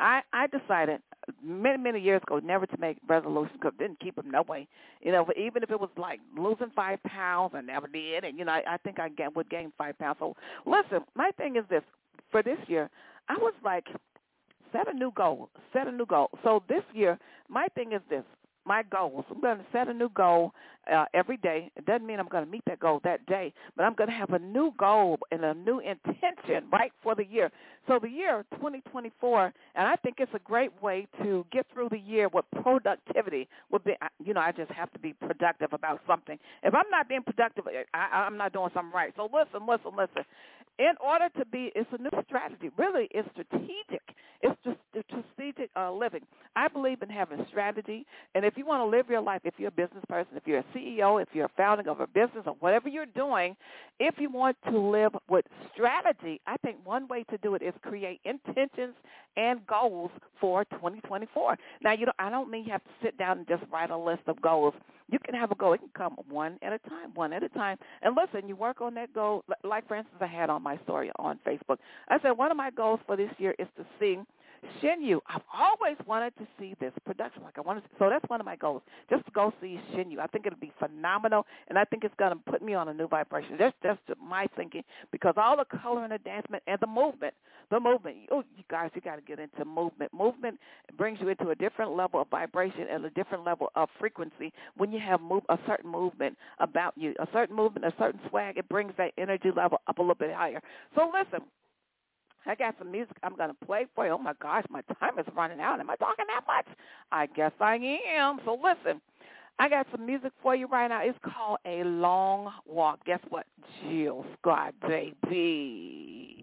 I 0.00 0.22
I 0.32 0.46
decided 0.46 1.00
many 1.44 1.78
many 1.78 2.00
years 2.00 2.22
ago 2.22 2.40
never 2.42 2.66
to 2.66 2.78
make 2.78 2.96
resolutions 3.06 3.58
because 3.60 3.78
didn't 3.78 4.00
keep 4.00 4.16
them 4.16 4.30
no 4.30 4.42
way. 4.42 4.66
You 5.02 5.12
know, 5.12 5.26
even 5.36 5.62
if 5.62 5.70
it 5.70 5.78
was 5.78 5.90
like 5.96 6.20
losing 6.36 6.70
five 6.74 7.02
pounds, 7.04 7.52
I 7.54 7.60
never 7.60 7.86
did, 7.86 8.24
and 8.24 8.38
you 8.38 8.44
know 8.44 8.52
I, 8.52 8.62
I 8.74 8.76
think 8.78 8.98
I 8.98 9.10
get, 9.10 9.36
would 9.36 9.50
gain 9.50 9.72
five 9.78 9.98
pounds. 9.98 10.16
So 10.18 10.34
listen, 10.66 11.04
my 11.14 11.30
thing 11.36 11.56
is 11.56 11.64
this: 11.68 11.82
for 12.30 12.42
this 12.42 12.58
year, 12.66 12.90
I 13.28 13.34
was 13.34 13.54
like 13.64 13.86
set 14.72 14.88
a 14.88 14.92
new 14.92 15.12
goal, 15.14 15.50
set 15.72 15.86
a 15.86 15.92
new 15.92 16.06
goal. 16.06 16.30
So 16.42 16.62
this 16.68 16.82
year, 16.94 17.18
my 17.48 17.66
thing 17.74 17.92
is 17.92 18.00
this: 18.08 18.24
my 18.64 18.82
goals. 18.82 19.24
I'm 19.30 19.40
going 19.40 19.58
to 19.58 19.64
set 19.72 19.88
a 19.88 19.94
new 19.94 20.08
goal 20.10 20.52
uh, 20.92 21.04
every 21.14 21.36
day. 21.36 21.70
It 21.76 21.86
doesn't 21.86 22.06
mean 22.06 22.20
I'm 22.20 22.28
going 22.28 22.44
to 22.44 22.50
meet 22.50 22.62
that 22.66 22.80
goal 22.80 23.00
that 23.04 23.24
day, 23.26 23.52
but 23.76 23.84
I'm 23.84 23.94
going 23.94 24.10
to 24.10 24.16
have 24.16 24.30
a 24.30 24.38
new 24.38 24.72
goal 24.78 25.18
and 25.30 25.44
a 25.44 25.54
new 25.54 25.80
intention 25.80 26.64
right 26.72 26.92
for 27.02 27.14
the 27.14 27.24
year. 27.24 27.50
So 27.86 27.98
the 28.00 28.08
year 28.08 28.44
2024, 28.52 29.52
and 29.74 29.88
I 29.88 29.96
think 29.96 30.16
it's 30.18 30.32
a 30.34 30.38
great 30.40 30.70
way 30.82 31.06
to 31.22 31.44
get 31.52 31.66
through 31.72 31.88
the 31.90 31.98
year 31.98 32.28
with 32.28 32.44
productivity. 32.62 33.48
Would 33.70 33.84
be, 33.84 33.94
you 34.24 34.34
know, 34.34 34.40
I 34.40 34.52
just 34.52 34.70
have 34.72 34.92
to 34.92 34.98
be 34.98 35.12
productive 35.12 35.72
about 35.72 36.00
something. 36.06 36.38
If 36.62 36.74
I'm 36.74 36.88
not 36.90 37.08
being 37.08 37.22
productive, 37.22 37.64
I, 37.94 37.98
I'm 38.12 38.36
not 38.36 38.52
doing 38.52 38.70
something 38.74 38.92
right. 38.92 39.12
So 39.16 39.24
listen, 39.32 39.66
listen, 39.66 39.92
listen. 39.96 40.24
In 40.78 40.92
order 40.98 41.28
to 41.38 41.44
be, 41.46 41.72
it's 41.74 41.88
a 41.92 42.00
new 42.00 42.22
strategy. 42.26 42.70
Really, 42.78 43.08
it's 43.10 43.28
strategic. 43.32 44.02
It's 44.42 44.56
just 44.64 44.78
strategic 45.08 45.70
uh, 45.76 45.92
living. 45.92 46.22
I 46.56 46.68
believe 46.68 47.02
in 47.02 47.10
having 47.10 47.44
strategy, 47.50 48.06
and 48.34 48.44
if 48.44 48.56
you 48.56 48.64
want 48.64 48.80
to 48.80 48.96
live 48.96 49.08
your 49.08 49.20
life, 49.20 49.42
if 49.44 49.54
you're 49.58 49.68
a 49.68 49.72
business 49.72 50.04
person, 50.08 50.36
if 50.36 50.42
you're 50.46 50.60
a 50.60 50.64
CEO, 50.74 51.22
if 51.22 51.28
you're 51.32 51.50
founding 51.56 51.88
of 51.88 52.00
a 52.00 52.06
business 52.06 52.44
or 52.46 52.54
whatever 52.60 52.88
you're 52.88 53.06
doing, 53.06 53.56
if 53.98 54.14
you 54.18 54.30
want 54.30 54.56
to 54.70 54.78
live 54.78 55.12
with 55.28 55.44
strategy, 55.72 56.40
I 56.46 56.56
think 56.58 56.78
one 56.84 57.06
way 57.08 57.24
to 57.24 57.38
do 57.38 57.54
it 57.54 57.62
is 57.62 57.74
create 57.82 58.20
intentions 58.24 58.94
and 59.36 59.66
goals 59.66 60.10
for 60.40 60.64
2024. 60.66 61.56
Now, 61.82 61.92
you 61.92 62.06
know, 62.06 62.12
I 62.18 62.30
don't 62.30 62.50
mean 62.50 62.64
you 62.64 62.72
have 62.72 62.84
to 62.84 62.90
sit 63.02 63.18
down 63.18 63.38
and 63.38 63.48
just 63.48 63.62
write 63.70 63.90
a 63.90 63.96
list 63.96 64.22
of 64.26 64.40
goals. 64.40 64.74
You 65.10 65.18
can 65.18 65.34
have 65.34 65.50
a 65.50 65.54
goal. 65.54 65.72
It 65.72 65.78
can 65.78 65.90
come 65.96 66.16
one 66.28 66.58
at 66.62 66.72
a 66.72 66.78
time, 66.88 67.12
one 67.14 67.32
at 67.32 67.42
a 67.42 67.48
time. 67.50 67.76
And 68.02 68.16
listen, 68.16 68.48
you 68.48 68.56
work 68.56 68.80
on 68.80 68.94
that 68.94 69.12
goal. 69.12 69.44
Like, 69.64 69.86
for 69.88 69.96
instance, 69.96 70.18
I 70.20 70.26
had 70.26 70.50
on 70.50 70.62
my 70.62 70.78
story 70.84 71.10
on 71.18 71.38
Facebook. 71.46 71.78
I 72.08 72.18
said 72.22 72.32
one 72.32 72.50
of 72.50 72.56
my 72.56 72.70
goals 72.70 73.00
for 73.06 73.16
this 73.16 73.30
year 73.38 73.54
is 73.58 73.68
to 73.76 73.84
see– 73.98 74.18
Shen 74.80 75.02
Yun. 75.02 75.20
I've 75.28 75.42
always 75.52 75.96
wanted 76.06 76.36
to 76.38 76.46
see 76.58 76.74
this 76.80 76.92
production. 77.04 77.42
Like 77.42 77.58
I 77.58 77.60
wanted, 77.60 77.82
to, 77.82 77.88
so 77.98 78.08
that's 78.08 78.28
one 78.28 78.40
of 78.40 78.46
my 78.46 78.56
goals, 78.56 78.82
just 79.08 79.24
to 79.26 79.30
go 79.32 79.52
see 79.60 79.80
Shen 79.92 80.10
Yun. 80.10 80.20
I 80.20 80.26
think 80.26 80.46
it'll 80.46 80.58
be 80.58 80.72
phenomenal, 80.78 81.46
and 81.68 81.78
I 81.78 81.84
think 81.84 82.04
it's 82.04 82.14
going 82.18 82.32
to 82.32 82.38
put 82.50 82.62
me 82.62 82.74
on 82.74 82.88
a 82.88 82.94
new 82.94 83.08
vibration. 83.08 83.56
That's 83.58 83.76
just 83.82 84.00
my 84.22 84.46
thinking 84.56 84.82
because 85.12 85.34
all 85.36 85.56
the 85.56 85.64
color 85.78 86.02
and 86.02 86.12
the 86.12 86.18
dancement 86.18 86.62
and 86.66 86.78
the 86.80 86.86
movement, 86.86 87.34
the 87.70 87.80
movement. 87.80 88.16
Oh, 88.30 88.42
you 88.56 88.64
guys, 88.70 88.90
you 88.94 89.00
got 89.00 89.16
to 89.16 89.22
get 89.22 89.38
into 89.38 89.64
movement. 89.64 90.12
Movement 90.12 90.58
brings 90.96 91.18
you 91.20 91.28
into 91.28 91.50
a 91.50 91.54
different 91.54 91.92
level 91.96 92.20
of 92.20 92.28
vibration 92.28 92.86
and 92.90 93.04
a 93.04 93.10
different 93.10 93.44
level 93.44 93.68
of 93.76 93.88
frequency 93.98 94.52
when 94.76 94.92
you 94.92 94.98
have 95.00 95.20
move, 95.20 95.42
a 95.48 95.58
certain 95.66 95.90
movement 95.90 96.36
about 96.58 96.94
you, 96.96 97.14
a 97.20 97.28
certain 97.32 97.54
movement, 97.54 97.84
a 97.84 97.94
certain 97.98 98.20
swag. 98.28 98.58
It 98.58 98.68
brings 98.68 98.92
that 98.98 99.12
energy 99.18 99.50
level 99.54 99.80
up 99.86 99.98
a 99.98 100.02
little 100.02 100.14
bit 100.14 100.32
higher. 100.32 100.60
So 100.94 101.10
listen, 101.12 101.46
I 102.46 102.54
got 102.54 102.74
some 102.78 102.90
music 102.90 103.16
I'm 103.22 103.36
going 103.36 103.50
to 103.50 103.66
play 103.66 103.86
for 103.94 104.06
you. 104.06 104.12
Oh, 104.12 104.18
my 104.18 104.32
gosh, 104.40 104.64
my 104.70 104.82
time 104.98 105.18
is 105.18 105.26
running 105.36 105.60
out. 105.60 105.80
Am 105.80 105.90
I 105.90 105.96
talking 105.96 106.24
that 106.28 106.46
much? 106.46 106.66
I 107.12 107.26
guess 107.26 107.52
I 107.60 107.76
am. 108.16 108.40
So 108.44 108.58
listen, 108.62 109.00
I 109.58 109.68
got 109.68 109.86
some 109.90 110.06
music 110.06 110.32
for 110.42 110.56
you 110.56 110.66
right 110.66 110.88
now. 110.88 111.02
It's 111.02 111.18
called 111.22 111.58
A 111.66 111.84
Long 111.84 112.50
Walk. 112.66 113.04
Guess 113.04 113.20
what? 113.28 113.46
Jill 113.82 114.24
Scott, 114.40 114.74
baby. 114.80 116.40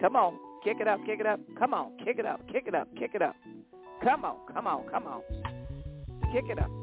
Come 0.00 0.16
on, 0.16 0.38
kick 0.64 0.78
it 0.80 0.88
up, 0.88 1.04
kick 1.04 1.20
it 1.20 1.26
up. 1.26 1.38
Come 1.58 1.74
on, 1.74 1.92
kick 2.02 2.18
it 2.18 2.24
up, 2.24 2.40
kick 2.50 2.64
it 2.66 2.74
up, 2.74 2.88
kick 2.98 3.10
it 3.14 3.20
up. 3.20 3.36
Come 4.02 4.24
on, 4.24 4.36
come 4.50 4.66
on, 4.66 4.88
come 4.90 5.06
on. 5.06 5.20
Kick 6.32 6.44
it 6.48 6.58
up. 6.58 6.79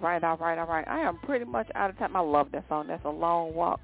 Right, 0.00 0.22
all 0.22 0.36
right, 0.36 0.58
all 0.58 0.66
right. 0.66 0.86
I 0.88 1.00
am 1.00 1.18
pretty 1.18 1.44
much 1.44 1.68
out 1.74 1.90
of 1.90 1.98
time. 1.98 2.16
I 2.16 2.20
love 2.20 2.48
that 2.52 2.64
song. 2.68 2.86
That's 2.88 3.04
a 3.04 3.10
long 3.10 3.54
walk 3.54 3.80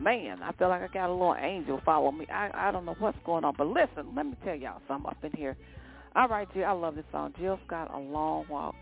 man, 0.00 0.42
I 0.42 0.52
feel 0.52 0.68
like 0.68 0.82
I 0.82 0.88
got 0.92 1.10
a 1.10 1.12
little 1.12 1.36
angel 1.38 1.80
follow 1.84 2.10
me. 2.10 2.26
I 2.32 2.50
I 2.54 2.72
don't 2.72 2.84
know 2.84 2.96
what's 2.98 3.18
going 3.24 3.44
on, 3.44 3.54
but 3.56 3.66
listen, 3.66 4.14
let 4.14 4.26
me 4.26 4.34
tell 4.44 4.54
y'all 4.54 4.80
something 4.88 5.10
up 5.10 5.22
in 5.22 5.32
here. 5.32 5.56
All 6.16 6.28
right, 6.28 6.48
Jill, 6.54 6.64
I 6.64 6.72
love 6.72 6.96
this 6.96 7.04
song. 7.12 7.34
Jill's 7.38 7.60
got 7.68 7.92
a 7.94 7.98
long 7.98 8.46
walk. 8.48 8.74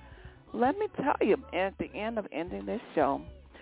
Let 0.54 0.78
me 0.78 0.86
tell 0.96 1.16
you, 1.20 1.36
at 1.52 1.76
the 1.78 1.92
end 1.94 2.18
of 2.18 2.26
ending 2.32 2.64
this 2.64 2.80
show, 2.94 3.20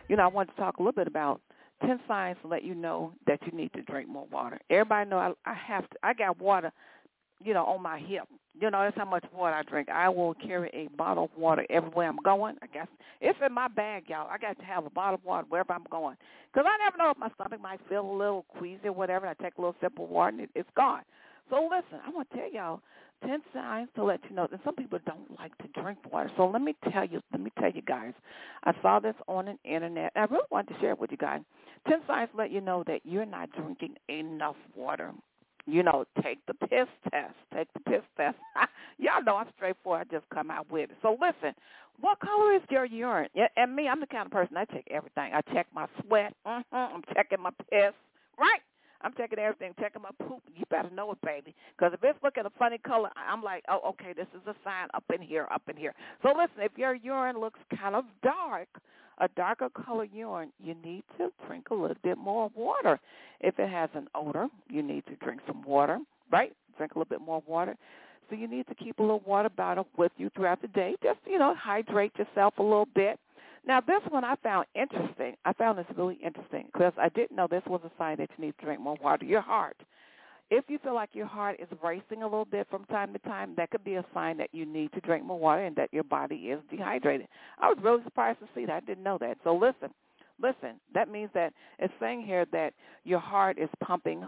you 0.08 0.16
know, 0.16 0.22
I 0.22 0.28
wanted 0.28 0.54
to 0.54 0.60
talk 0.60 0.76
a 0.76 0.82
little 0.82 0.92
bit 0.92 1.08
about 1.08 1.40
ten 1.80 1.98
signs 2.06 2.36
to 2.42 2.48
let 2.48 2.62
you 2.62 2.74
know 2.74 3.12
that 3.26 3.40
you 3.44 3.56
need 3.56 3.72
to 3.72 3.82
drink 3.82 4.08
more 4.08 4.26
water. 4.30 4.60
Everybody 4.70 5.10
know 5.10 5.18
I, 5.18 5.32
I 5.44 5.54
have 5.54 5.88
to. 5.90 5.96
I 6.02 6.14
got 6.14 6.40
water, 6.40 6.72
you 7.44 7.54
know, 7.54 7.64
on 7.64 7.82
my 7.82 7.98
hip. 7.98 8.24
You 8.58 8.70
know, 8.70 8.82
that's 8.82 8.96
how 8.96 9.04
much 9.04 9.24
water 9.34 9.54
I 9.54 9.62
drink. 9.62 9.88
I 9.90 10.08
will 10.08 10.34
carry 10.34 10.70
a 10.72 10.88
bottle 10.96 11.24
of 11.24 11.30
water 11.36 11.66
everywhere 11.68 12.08
I'm 12.08 12.18
going. 12.24 12.56
I 12.62 12.66
guess 12.66 12.86
it's 13.20 13.38
in 13.44 13.52
my 13.52 13.68
bag, 13.68 14.04
y'all. 14.08 14.28
I 14.30 14.38
got 14.38 14.58
to 14.58 14.64
have 14.64 14.86
a 14.86 14.90
bottle 14.90 15.16
of 15.16 15.24
water 15.24 15.46
wherever 15.48 15.72
I'm 15.72 15.84
going 15.90 16.16
because 16.52 16.66
I 16.66 16.82
never 16.82 16.96
know 16.96 17.10
if 17.10 17.18
my 17.18 17.30
stomach 17.34 17.60
might 17.60 17.80
feel 17.88 18.10
a 18.10 18.16
little 18.16 18.46
queasy 18.58 18.88
or 18.88 18.92
whatever. 18.92 19.26
I 19.26 19.34
take 19.34 19.58
a 19.58 19.60
little 19.60 19.76
sip 19.80 19.98
of 19.98 20.08
water 20.08 20.30
and 20.30 20.40
it, 20.40 20.50
it's 20.54 20.68
gone. 20.74 21.02
So 21.50 21.68
listen, 21.70 22.00
I 22.04 22.10
want 22.10 22.30
to 22.30 22.36
tell 22.36 22.50
y'all 22.50 22.80
ten 23.26 23.40
signs 23.52 23.88
to 23.96 24.04
let 24.04 24.20
you 24.28 24.34
know 24.34 24.48
that 24.50 24.60
some 24.64 24.74
people 24.74 24.98
don't 25.06 25.38
like 25.38 25.56
to 25.58 25.80
drink 25.80 25.98
water. 26.10 26.30
So 26.36 26.46
let 26.46 26.62
me 26.62 26.74
tell 26.90 27.06
you, 27.06 27.20
let 27.32 27.40
me 27.42 27.52
tell 27.58 27.70
you 27.70 27.82
guys, 27.82 28.14
I 28.64 28.72
saw 28.80 29.00
this 29.00 29.14
on 29.28 29.46
the 29.46 29.70
internet. 29.70 30.12
and 30.14 30.24
I 30.24 30.32
really 30.32 30.46
wanted 30.50 30.74
to 30.74 30.80
share 30.80 30.92
it 30.92 30.98
with 30.98 31.10
you 31.10 31.18
guys. 31.18 31.40
Ten 31.88 31.98
signs 32.06 32.30
to 32.32 32.38
let 32.38 32.50
you 32.50 32.60
know 32.60 32.84
that 32.86 33.00
you're 33.04 33.26
not 33.26 33.50
drinking 33.52 33.96
enough 34.08 34.56
water 34.74 35.12
you 35.66 35.82
know, 35.82 36.04
take 36.22 36.38
the 36.46 36.54
piss 36.54 36.88
test. 37.10 37.34
Take 37.54 37.68
the 37.74 37.80
piss 37.80 38.02
test. 38.16 38.36
Y'all 38.98 39.22
know 39.24 39.36
I'm 39.36 39.48
straightforward. 39.56 40.08
I 40.10 40.14
just 40.16 40.28
come 40.30 40.50
out 40.50 40.70
with 40.70 40.90
it. 40.90 40.96
So 41.02 41.16
listen, 41.20 41.54
what 42.00 42.20
color 42.20 42.54
is 42.54 42.62
your 42.70 42.84
urine? 42.84 43.28
And 43.56 43.74
me, 43.74 43.88
I'm 43.88 44.00
the 44.00 44.06
kind 44.06 44.26
of 44.26 44.32
person 44.32 44.56
I 44.56 44.64
check 44.66 44.84
everything. 44.90 45.32
I 45.34 45.40
check 45.52 45.66
my 45.74 45.86
sweat. 46.02 46.34
Mm-hmm. 46.46 46.76
I'm 46.76 47.02
checking 47.14 47.40
my 47.40 47.50
piss. 47.70 47.92
Right? 48.38 48.60
Checking 49.16 49.38
everything, 49.38 49.72
checking 49.80 50.02
my 50.02 50.10
poop. 50.26 50.42
You 50.54 50.64
better 50.70 50.90
know 50.90 51.10
it, 51.12 51.18
baby. 51.24 51.54
Because 51.76 51.92
if 51.94 52.00
it's 52.02 52.18
looking 52.22 52.44
a 52.44 52.50
funny 52.58 52.78
color, 52.78 53.10
I'm 53.16 53.42
like, 53.42 53.64
oh, 53.68 53.80
okay, 53.90 54.12
this 54.14 54.26
is 54.34 54.46
a 54.46 54.54
sign 54.62 54.88
up 54.94 55.04
in 55.14 55.22
here, 55.22 55.46
up 55.50 55.62
in 55.68 55.76
here. 55.76 55.94
So 56.22 56.28
listen, 56.28 56.58
if 56.62 56.72
your 56.76 56.94
urine 56.94 57.40
looks 57.40 57.58
kind 57.80 57.94
of 57.94 58.04
dark, 58.22 58.68
a 59.18 59.28
darker 59.28 59.68
color 59.70 60.04
urine, 60.04 60.52
you 60.62 60.74
need 60.84 61.02
to 61.16 61.30
drink 61.46 61.68
a 61.70 61.74
little 61.74 61.96
bit 62.02 62.18
more 62.18 62.50
water. 62.54 63.00
If 63.40 63.58
it 63.58 63.70
has 63.70 63.88
an 63.94 64.08
odor, 64.14 64.48
you 64.68 64.82
need 64.82 65.06
to 65.06 65.16
drink 65.16 65.40
some 65.46 65.62
water, 65.62 65.98
right? 66.30 66.54
Drink 66.76 66.94
a 66.94 66.98
little 66.98 67.08
bit 67.08 67.24
more 67.24 67.42
water. 67.46 67.76
So 68.28 68.36
you 68.36 68.48
need 68.48 68.66
to 68.66 68.74
keep 68.74 68.98
a 68.98 69.02
little 69.02 69.22
water 69.24 69.48
bottle 69.48 69.86
with 69.96 70.12
you 70.16 70.30
throughout 70.34 70.60
the 70.60 70.68
day. 70.68 70.96
Just, 71.02 71.20
you 71.26 71.38
know, 71.38 71.54
hydrate 71.54 72.12
yourself 72.18 72.54
a 72.58 72.62
little 72.62 72.88
bit. 72.94 73.18
Now, 73.66 73.80
this 73.80 74.00
one 74.10 74.24
I 74.24 74.36
found 74.36 74.66
interesting. 74.74 75.34
I 75.44 75.52
found 75.52 75.78
this 75.78 75.86
really 75.96 76.18
interesting 76.24 76.68
because 76.72 76.92
I 76.98 77.08
didn't 77.08 77.36
know 77.36 77.48
this 77.50 77.64
was 77.66 77.80
a 77.84 77.90
sign 77.98 78.18
that 78.18 78.30
you 78.36 78.46
need 78.46 78.54
to 78.58 78.64
drink 78.64 78.80
more 78.80 78.96
water. 79.02 79.24
Your 79.24 79.40
heart. 79.40 79.76
If 80.48 80.66
you 80.68 80.78
feel 80.78 80.94
like 80.94 81.10
your 81.12 81.26
heart 81.26 81.56
is 81.58 81.66
racing 81.82 82.22
a 82.22 82.26
little 82.26 82.44
bit 82.44 82.68
from 82.70 82.84
time 82.84 83.12
to 83.12 83.18
time, 83.20 83.54
that 83.56 83.70
could 83.70 83.82
be 83.82 83.96
a 83.96 84.04
sign 84.14 84.36
that 84.36 84.50
you 84.52 84.64
need 84.64 84.92
to 84.92 85.00
drink 85.00 85.24
more 85.24 85.40
water 85.40 85.64
and 85.64 85.74
that 85.74 85.92
your 85.92 86.04
body 86.04 86.36
is 86.36 86.60
dehydrated. 86.70 87.26
I 87.58 87.68
was 87.68 87.78
really 87.82 88.04
surprised 88.04 88.38
to 88.38 88.48
see 88.54 88.64
that. 88.66 88.72
I 88.72 88.80
didn't 88.86 89.02
know 89.02 89.18
that. 89.18 89.38
So 89.42 89.56
listen, 89.56 89.90
listen, 90.40 90.80
that 90.94 91.10
means 91.10 91.30
that 91.34 91.52
it's 91.78 91.92
saying 92.00 92.22
here 92.22 92.46
that 92.52 92.74
your 93.04 93.20
heart 93.20 93.58
is 93.58 93.68
pumping, 93.82 94.26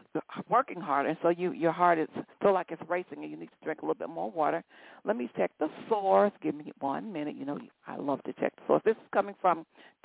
working 0.48 0.80
hard, 0.80 1.06
and 1.06 1.16
so 1.22 1.28
you 1.28 1.52
your 1.52 1.72
heart 1.72 1.98
is 1.98 2.08
feel 2.42 2.54
like 2.54 2.70
it's 2.70 2.82
racing, 2.88 3.22
and 3.22 3.30
you 3.30 3.36
need 3.36 3.46
to 3.46 3.64
drink 3.64 3.82
a 3.82 3.84
little 3.84 3.94
bit 3.94 4.08
more 4.08 4.30
water. 4.30 4.62
Let 5.04 5.16
me 5.16 5.30
check 5.36 5.50
the 5.58 5.68
source. 5.88 6.32
Give 6.42 6.54
me 6.54 6.72
one 6.80 7.12
minute. 7.12 7.36
You 7.36 7.44
know, 7.44 7.58
I 7.86 7.96
love 7.96 8.22
to 8.24 8.32
check 8.34 8.54
the 8.56 8.62
source. 8.66 8.82
This 8.84 8.96
is 8.96 9.08
coming 9.12 9.34
from 9.40 9.64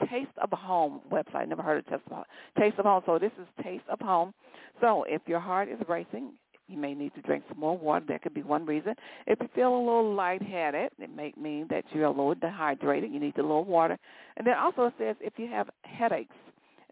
Taste 0.10 0.38
of 0.42 0.50
Home 0.52 1.02
website. 1.12 1.48
Never 1.48 1.62
heard 1.62 1.80
of 1.80 1.86
Taste 1.86 2.04
of 2.08 2.12
Home. 2.12 2.26
Taste 2.60 2.80
of 2.80 2.86
Home. 2.86 3.04
So 3.06 3.20
this 3.20 3.32
is 3.40 3.48
Taste 3.64 3.86
of 3.90 4.00
Home. 4.00 4.34
So 4.82 5.06
if 5.08 5.22
your 5.28 5.40
heart 5.40 5.70
is 5.70 5.80
racing, 5.88 6.34
you 6.68 6.78
may 6.78 6.94
need 6.94 7.14
to 7.16 7.22
drink 7.22 7.44
some 7.50 7.60
more 7.60 7.78
water. 7.78 8.06
That 8.08 8.22
could 8.22 8.34
be 8.34 8.44
one 8.44 8.66
reason. 8.66 8.96
If 9.28 9.40
you 9.42 9.50
feel 9.54 9.76
a 9.76 9.78
little 9.78 10.14
lightheaded, 10.14 10.92
it 10.98 11.16
may 11.16 11.34
mean 11.40 11.68
that 11.70 11.86
you're 11.92 12.06
a 12.06 12.10
little 12.10 12.36
dehydrated. 12.36 13.12
You 13.12 13.20
need 13.20 13.38
a 13.38 13.42
little 13.42 13.66
water. 13.66 13.98
And 14.38 14.48
then 14.48 14.56
also 14.58 14.86
it 14.86 14.94
says 14.98 15.16
if 15.20 15.34
you 15.38 15.48
have 15.48 15.70
headaches, 15.84 16.36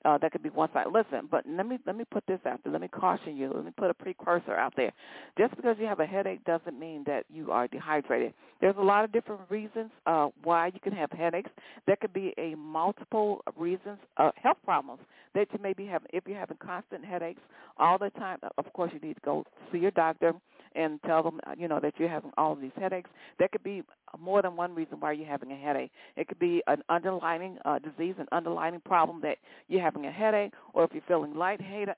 uh, 0.06 0.18
that 0.18 0.32
could 0.32 0.44
be 0.44 0.50
one 0.50 0.70
side. 0.74 0.88
Listen, 0.92 1.28
but 1.30 1.44
let 1.48 1.68
me 1.68 1.78
let 1.86 1.96
me 1.96 2.04
put 2.10 2.24
this 2.28 2.40
out 2.46 2.60
there. 2.64 2.72
Let 2.74 2.82
me 2.82 2.88
caution 2.88 3.38
you. 3.38 3.52
Let 3.54 3.66
me 3.66 3.72
put 3.76 3.90
a 3.90 3.94
precursor 3.94 4.56
out 4.56 4.74
there. 4.76 4.92
Just 5.38 5.56
because 5.56 5.76
you 5.80 5.86
have 5.86 6.00
a 6.00 6.06
headache 6.06 6.44
doesn't 6.46 6.80
mean 6.80 7.04
that 7.08 7.26
you 7.30 7.52
are 7.52 7.68
dehydrated. 7.68 8.34
There's 8.60 8.76
a 8.78 8.84
lot 8.84 9.04
of 9.04 9.12
different 9.12 9.42
reasons 9.50 9.92
uh, 10.06 10.30
why 10.44 10.68
you 10.68 10.80
can 10.80 10.94
have 10.94 11.12
headaches. 11.12 11.50
There 11.88 11.96
could 11.96 12.14
be 12.14 12.34
a 12.38 12.56
multiple 12.56 13.44
reasons, 13.58 13.98
uh, 14.18 14.32
health 14.36 14.58
problems 14.64 15.02
that 15.34 15.48
you 15.52 15.60
may 15.62 15.74
be 15.74 15.86
having. 15.86 16.08
If 16.14 16.24
you're 16.28 16.38
having 16.38 16.58
constant 16.58 17.06
headaches 17.06 17.42
all 17.78 17.98
the 17.98 18.10
time, 18.12 18.40
of 18.58 18.74
course 18.74 18.92
you 18.94 19.00
need 19.00 19.16
to 19.16 19.22
go 19.24 19.46
see 19.72 19.80
your 19.80 19.92
doctor 19.92 20.34
and 20.76 21.00
tell 21.04 21.24
them, 21.24 21.40
you 21.58 21.68
know, 21.68 21.80
that 21.80 21.94
you're 21.98 22.10
having 22.10 22.32
all 22.38 22.54
of 22.54 22.62
these 22.62 22.72
headaches. 22.80 23.10
There 23.40 23.48
could 23.48 23.64
be 23.64 23.84
more 24.20 24.42
than 24.42 24.56
one 24.56 24.76
reason 24.76 25.00
why 25.00 25.14
you're 25.14 25.28
having 25.28 25.52
a 25.52 25.56
headache. 25.56 25.92
It 26.16 26.28
could 26.28 26.40
be 26.40 26.62
an 26.68 26.82
underlying 26.90 27.58
uh, 27.66 27.80
disease, 27.80 28.16
an 28.20 28.28
underlying 28.32 28.80
problem 28.82 29.22
that 29.22 29.38
you're 29.68 29.82
having 29.82 30.06
a 30.06 30.12
headache, 30.12 30.54
or 30.74 30.84
if 30.84 30.92
you're 30.94 31.04
feeling 31.08 31.36
lightheaded, 31.36 31.96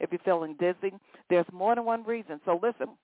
if 0.00 0.10
you're 0.10 0.20
feeling 0.24 0.56
dizzy. 0.58 0.94
There's 1.30 1.46
more 1.52 1.74
than 1.74 1.84
one 1.84 2.04
reason. 2.04 2.40
So 2.44 2.58
listen, 2.62 2.94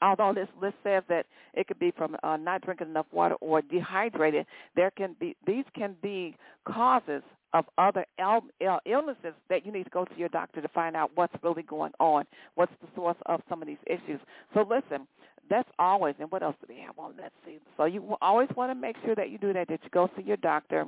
although 0.00 0.32
this 0.34 0.48
list 0.60 0.76
says 0.82 1.02
that 1.08 1.26
it 1.54 1.66
could 1.66 1.78
be 1.78 1.92
from 1.96 2.16
uh, 2.22 2.36
not 2.36 2.62
drinking 2.62 2.88
enough 2.88 3.06
water 3.12 3.36
or 3.40 3.62
dehydrated, 3.62 4.46
there 4.76 4.90
can 4.90 5.16
be 5.18 5.36
these 5.46 5.64
can 5.74 5.96
be 6.02 6.36
causes 6.66 7.22
of 7.54 7.66
other 7.78 8.06
illnesses 8.18 9.34
that 9.48 9.66
you 9.66 9.72
need 9.72 9.84
to 9.84 9.90
go 9.90 10.04
to 10.04 10.14
your 10.16 10.28
doctor 10.30 10.60
to 10.60 10.68
find 10.68 10.96
out 10.96 11.10
what's 11.14 11.34
really 11.42 11.62
going 11.62 11.92
on, 12.00 12.24
what's 12.54 12.72
the 12.80 12.88
source 12.94 13.16
of 13.26 13.40
some 13.48 13.60
of 13.62 13.68
these 13.68 13.76
issues. 13.86 14.20
So 14.54 14.66
listen, 14.68 15.06
that's 15.50 15.68
always, 15.78 16.14
and 16.18 16.30
what 16.30 16.42
else 16.42 16.56
do 16.60 16.66
we 16.72 16.80
have 16.80 16.98
on? 16.98 17.14
Let's 17.20 17.34
see. 17.44 17.58
So 17.76 17.84
you 17.84 18.16
always 18.22 18.48
want 18.56 18.70
to 18.70 18.74
make 18.74 18.96
sure 19.04 19.14
that 19.14 19.30
you 19.30 19.38
do 19.38 19.52
that, 19.52 19.68
that 19.68 19.80
you 19.82 19.90
go 19.90 20.08
see 20.16 20.22
your 20.22 20.38
doctor. 20.38 20.86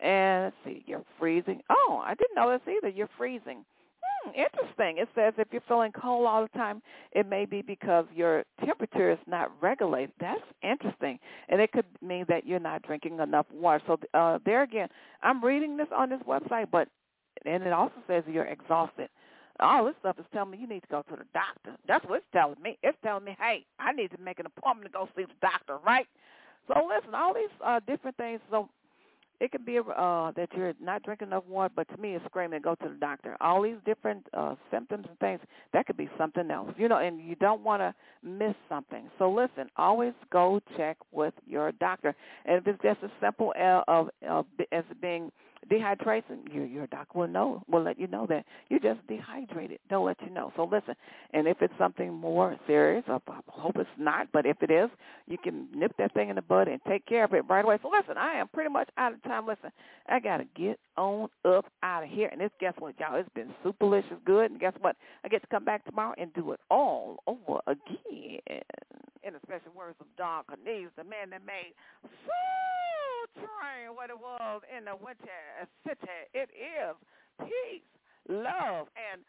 And 0.00 0.44
let's 0.44 0.56
see, 0.64 0.84
you're 0.86 1.04
freezing. 1.18 1.60
Oh, 1.68 2.02
I 2.04 2.14
didn't 2.14 2.36
know 2.36 2.50
this 2.50 2.60
either. 2.72 2.88
You're 2.88 3.10
freezing. 3.18 3.64
Hmm, 4.24 4.30
interesting. 4.30 4.98
It 4.98 5.08
says 5.14 5.34
if 5.38 5.48
you're 5.52 5.62
feeling 5.68 5.92
cold 5.92 6.26
all 6.26 6.42
the 6.42 6.58
time, 6.58 6.82
it 7.12 7.26
may 7.28 7.44
be 7.44 7.62
because 7.62 8.06
your 8.14 8.44
temperature 8.64 9.10
is 9.12 9.18
not 9.26 9.50
regulated. 9.60 10.12
That's 10.20 10.40
interesting, 10.62 11.18
and 11.48 11.60
it 11.60 11.72
could 11.72 11.84
mean 12.02 12.24
that 12.28 12.46
you're 12.46 12.60
not 12.60 12.82
drinking 12.82 13.20
enough 13.20 13.46
water. 13.52 13.82
So 13.86 13.98
uh, 14.14 14.38
there 14.44 14.62
again, 14.62 14.88
I'm 15.22 15.42
reading 15.44 15.76
this 15.76 15.88
on 15.96 16.10
this 16.10 16.20
website, 16.26 16.68
but 16.70 16.88
and 17.44 17.62
it 17.62 17.72
also 17.72 17.94
says 18.06 18.24
you're 18.26 18.46
exhausted. 18.46 19.08
All 19.60 19.86
this 19.86 19.94
stuff 20.00 20.18
is 20.18 20.24
telling 20.32 20.52
me 20.52 20.58
you 20.58 20.68
need 20.68 20.82
to 20.82 20.88
go 20.88 21.02
to 21.02 21.16
the 21.16 21.24
doctor. 21.34 21.76
That's 21.88 22.04
what 22.06 22.18
it's 22.18 22.26
telling 22.32 22.62
me. 22.62 22.78
It's 22.82 22.98
telling 23.02 23.24
me, 23.24 23.36
hey, 23.40 23.64
I 23.80 23.92
need 23.92 24.10
to 24.12 24.18
make 24.20 24.38
an 24.38 24.46
appointment 24.46 24.92
to 24.92 24.96
go 24.96 25.08
see 25.16 25.24
the 25.24 25.34
doctor, 25.42 25.78
right? 25.84 26.06
So 26.68 26.74
listen, 26.86 27.14
all 27.14 27.34
these 27.34 27.50
uh, 27.64 27.80
different 27.86 28.16
things. 28.16 28.40
So 28.50 28.68
it 29.40 29.52
could 29.52 29.64
be 29.64 29.78
uh, 29.78 30.32
that 30.32 30.48
you're 30.56 30.74
not 30.80 31.02
drinking 31.02 31.28
enough 31.28 31.44
water, 31.48 31.72
but 31.74 31.88
to 31.88 31.96
me, 32.00 32.14
it's 32.14 32.24
screaming, 32.24 32.60
go 32.60 32.74
to 32.74 32.88
the 32.88 32.94
doctor. 32.96 33.36
All 33.40 33.62
these 33.62 33.76
different 33.86 34.26
uh, 34.34 34.54
symptoms 34.70 35.06
and 35.08 35.18
things, 35.18 35.40
that 35.72 35.86
could 35.86 35.96
be 35.96 36.08
something 36.18 36.50
else, 36.50 36.70
you 36.76 36.88
know, 36.88 36.98
and 36.98 37.20
you 37.20 37.36
don't 37.36 37.62
want 37.62 37.80
to 37.80 37.94
miss 38.22 38.54
something. 38.68 39.08
So 39.18 39.30
listen, 39.30 39.70
always 39.76 40.12
go 40.32 40.60
check 40.76 40.96
with 41.12 41.34
your 41.46 41.72
doctor. 41.72 42.14
And 42.46 42.56
if 42.56 42.66
it's 42.66 42.82
just 42.82 42.98
as 43.04 43.10
simple 43.20 43.52
as, 43.56 43.82
of, 43.86 44.08
of, 44.28 44.46
as 44.72 44.84
being 45.00 45.30
dehydration, 45.70 46.52
your 46.52 46.66
your 46.66 46.86
doctor 46.86 47.18
will 47.18 47.28
know, 47.28 47.62
will 47.68 47.82
let 47.82 47.98
you 47.98 48.06
know 48.06 48.26
that 48.26 48.44
you're 48.68 48.80
just 48.80 49.06
dehydrated. 49.06 49.78
They'll 49.90 50.04
let 50.04 50.20
you 50.22 50.30
know. 50.30 50.52
So 50.56 50.64
listen, 50.64 50.94
and 51.32 51.46
if 51.46 51.60
it's 51.60 51.74
something 51.78 52.12
more 52.12 52.58
serious, 52.66 53.04
I 53.08 53.18
hope 53.48 53.76
it's 53.76 53.88
not, 53.98 54.28
but 54.32 54.46
if 54.46 54.62
it 54.62 54.70
is, 54.70 54.90
you 55.26 55.38
can 55.38 55.68
nip 55.74 55.92
that 55.98 56.14
thing 56.14 56.28
in 56.28 56.36
the 56.36 56.42
bud 56.42 56.68
and 56.68 56.80
take 56.86 57.06
care 57.06 57.24
of 57.24 57.34
it 57.34 57.44
right 57.48 57.64
away. 57.64 57.78
So 57.82 57.90
listen, 57.90 58.16
I 58.16 58.34
am 58.34 58.48
pretty 58.48 58.70
much 58.70 58.88
out 58.96 59.12
of 59.12 59.22
time. 59.22 59.46
Listen, 59.46 59.70
I 60.08 60.20
gotta 60.20 60.44
get 60.56 60.78
on 60.96 61.28
up 61.44 61.66
out 61.82 62.04
of 62.04 62.08
here. 62.08 62.28
And 62.30 62.40
this, 62.40 62.50
guess 62.60 62.74
what, 62.78 62.98
y'all? 62.98 63.16
It's 63.16 63.28
been 63.34 63.52
super 63.62 63.84
delicious, 63.84 64.18
good. 64.24 64.50
And 64.50 64.60
guess 64.60 64.74
what? 64.80 64.96
I 65.24 65.28
get 65.28 65.42
to 65.42 65.48
come 65.48 65.64
back 65.64 65.84
tomorrow 65.84 66.14
and 66.18 66.32
do 66.34 66.52
it 66.52 66.60
all 66.70 67.22
over 67.26 67.60
again. 67.66 68.40
In 69.24 69.34
the 69.34 69.40
special 69.42 69.72
words 69.76 69.96
of 70.00 70.06
Don 70.16 70.44
Cornelius, 70.44 70.90
the 70.96 71.04
man 71.04 71.30
that 71.30 71.44
made 71.44 71.74
so 72.02 72.32
train 73.38 73.94
what 73.94 74.10
it 74.10 74.18
was 74.18 74.62
in 74.76 74.84
the 74.84 74.96
winter 74.96 75.66
city. 75.86 76.18
It 76.34 76.50
is 76.54 76.96
peace, 77.40 77.82
love, 78.28 78.88
and. 78.96 79.22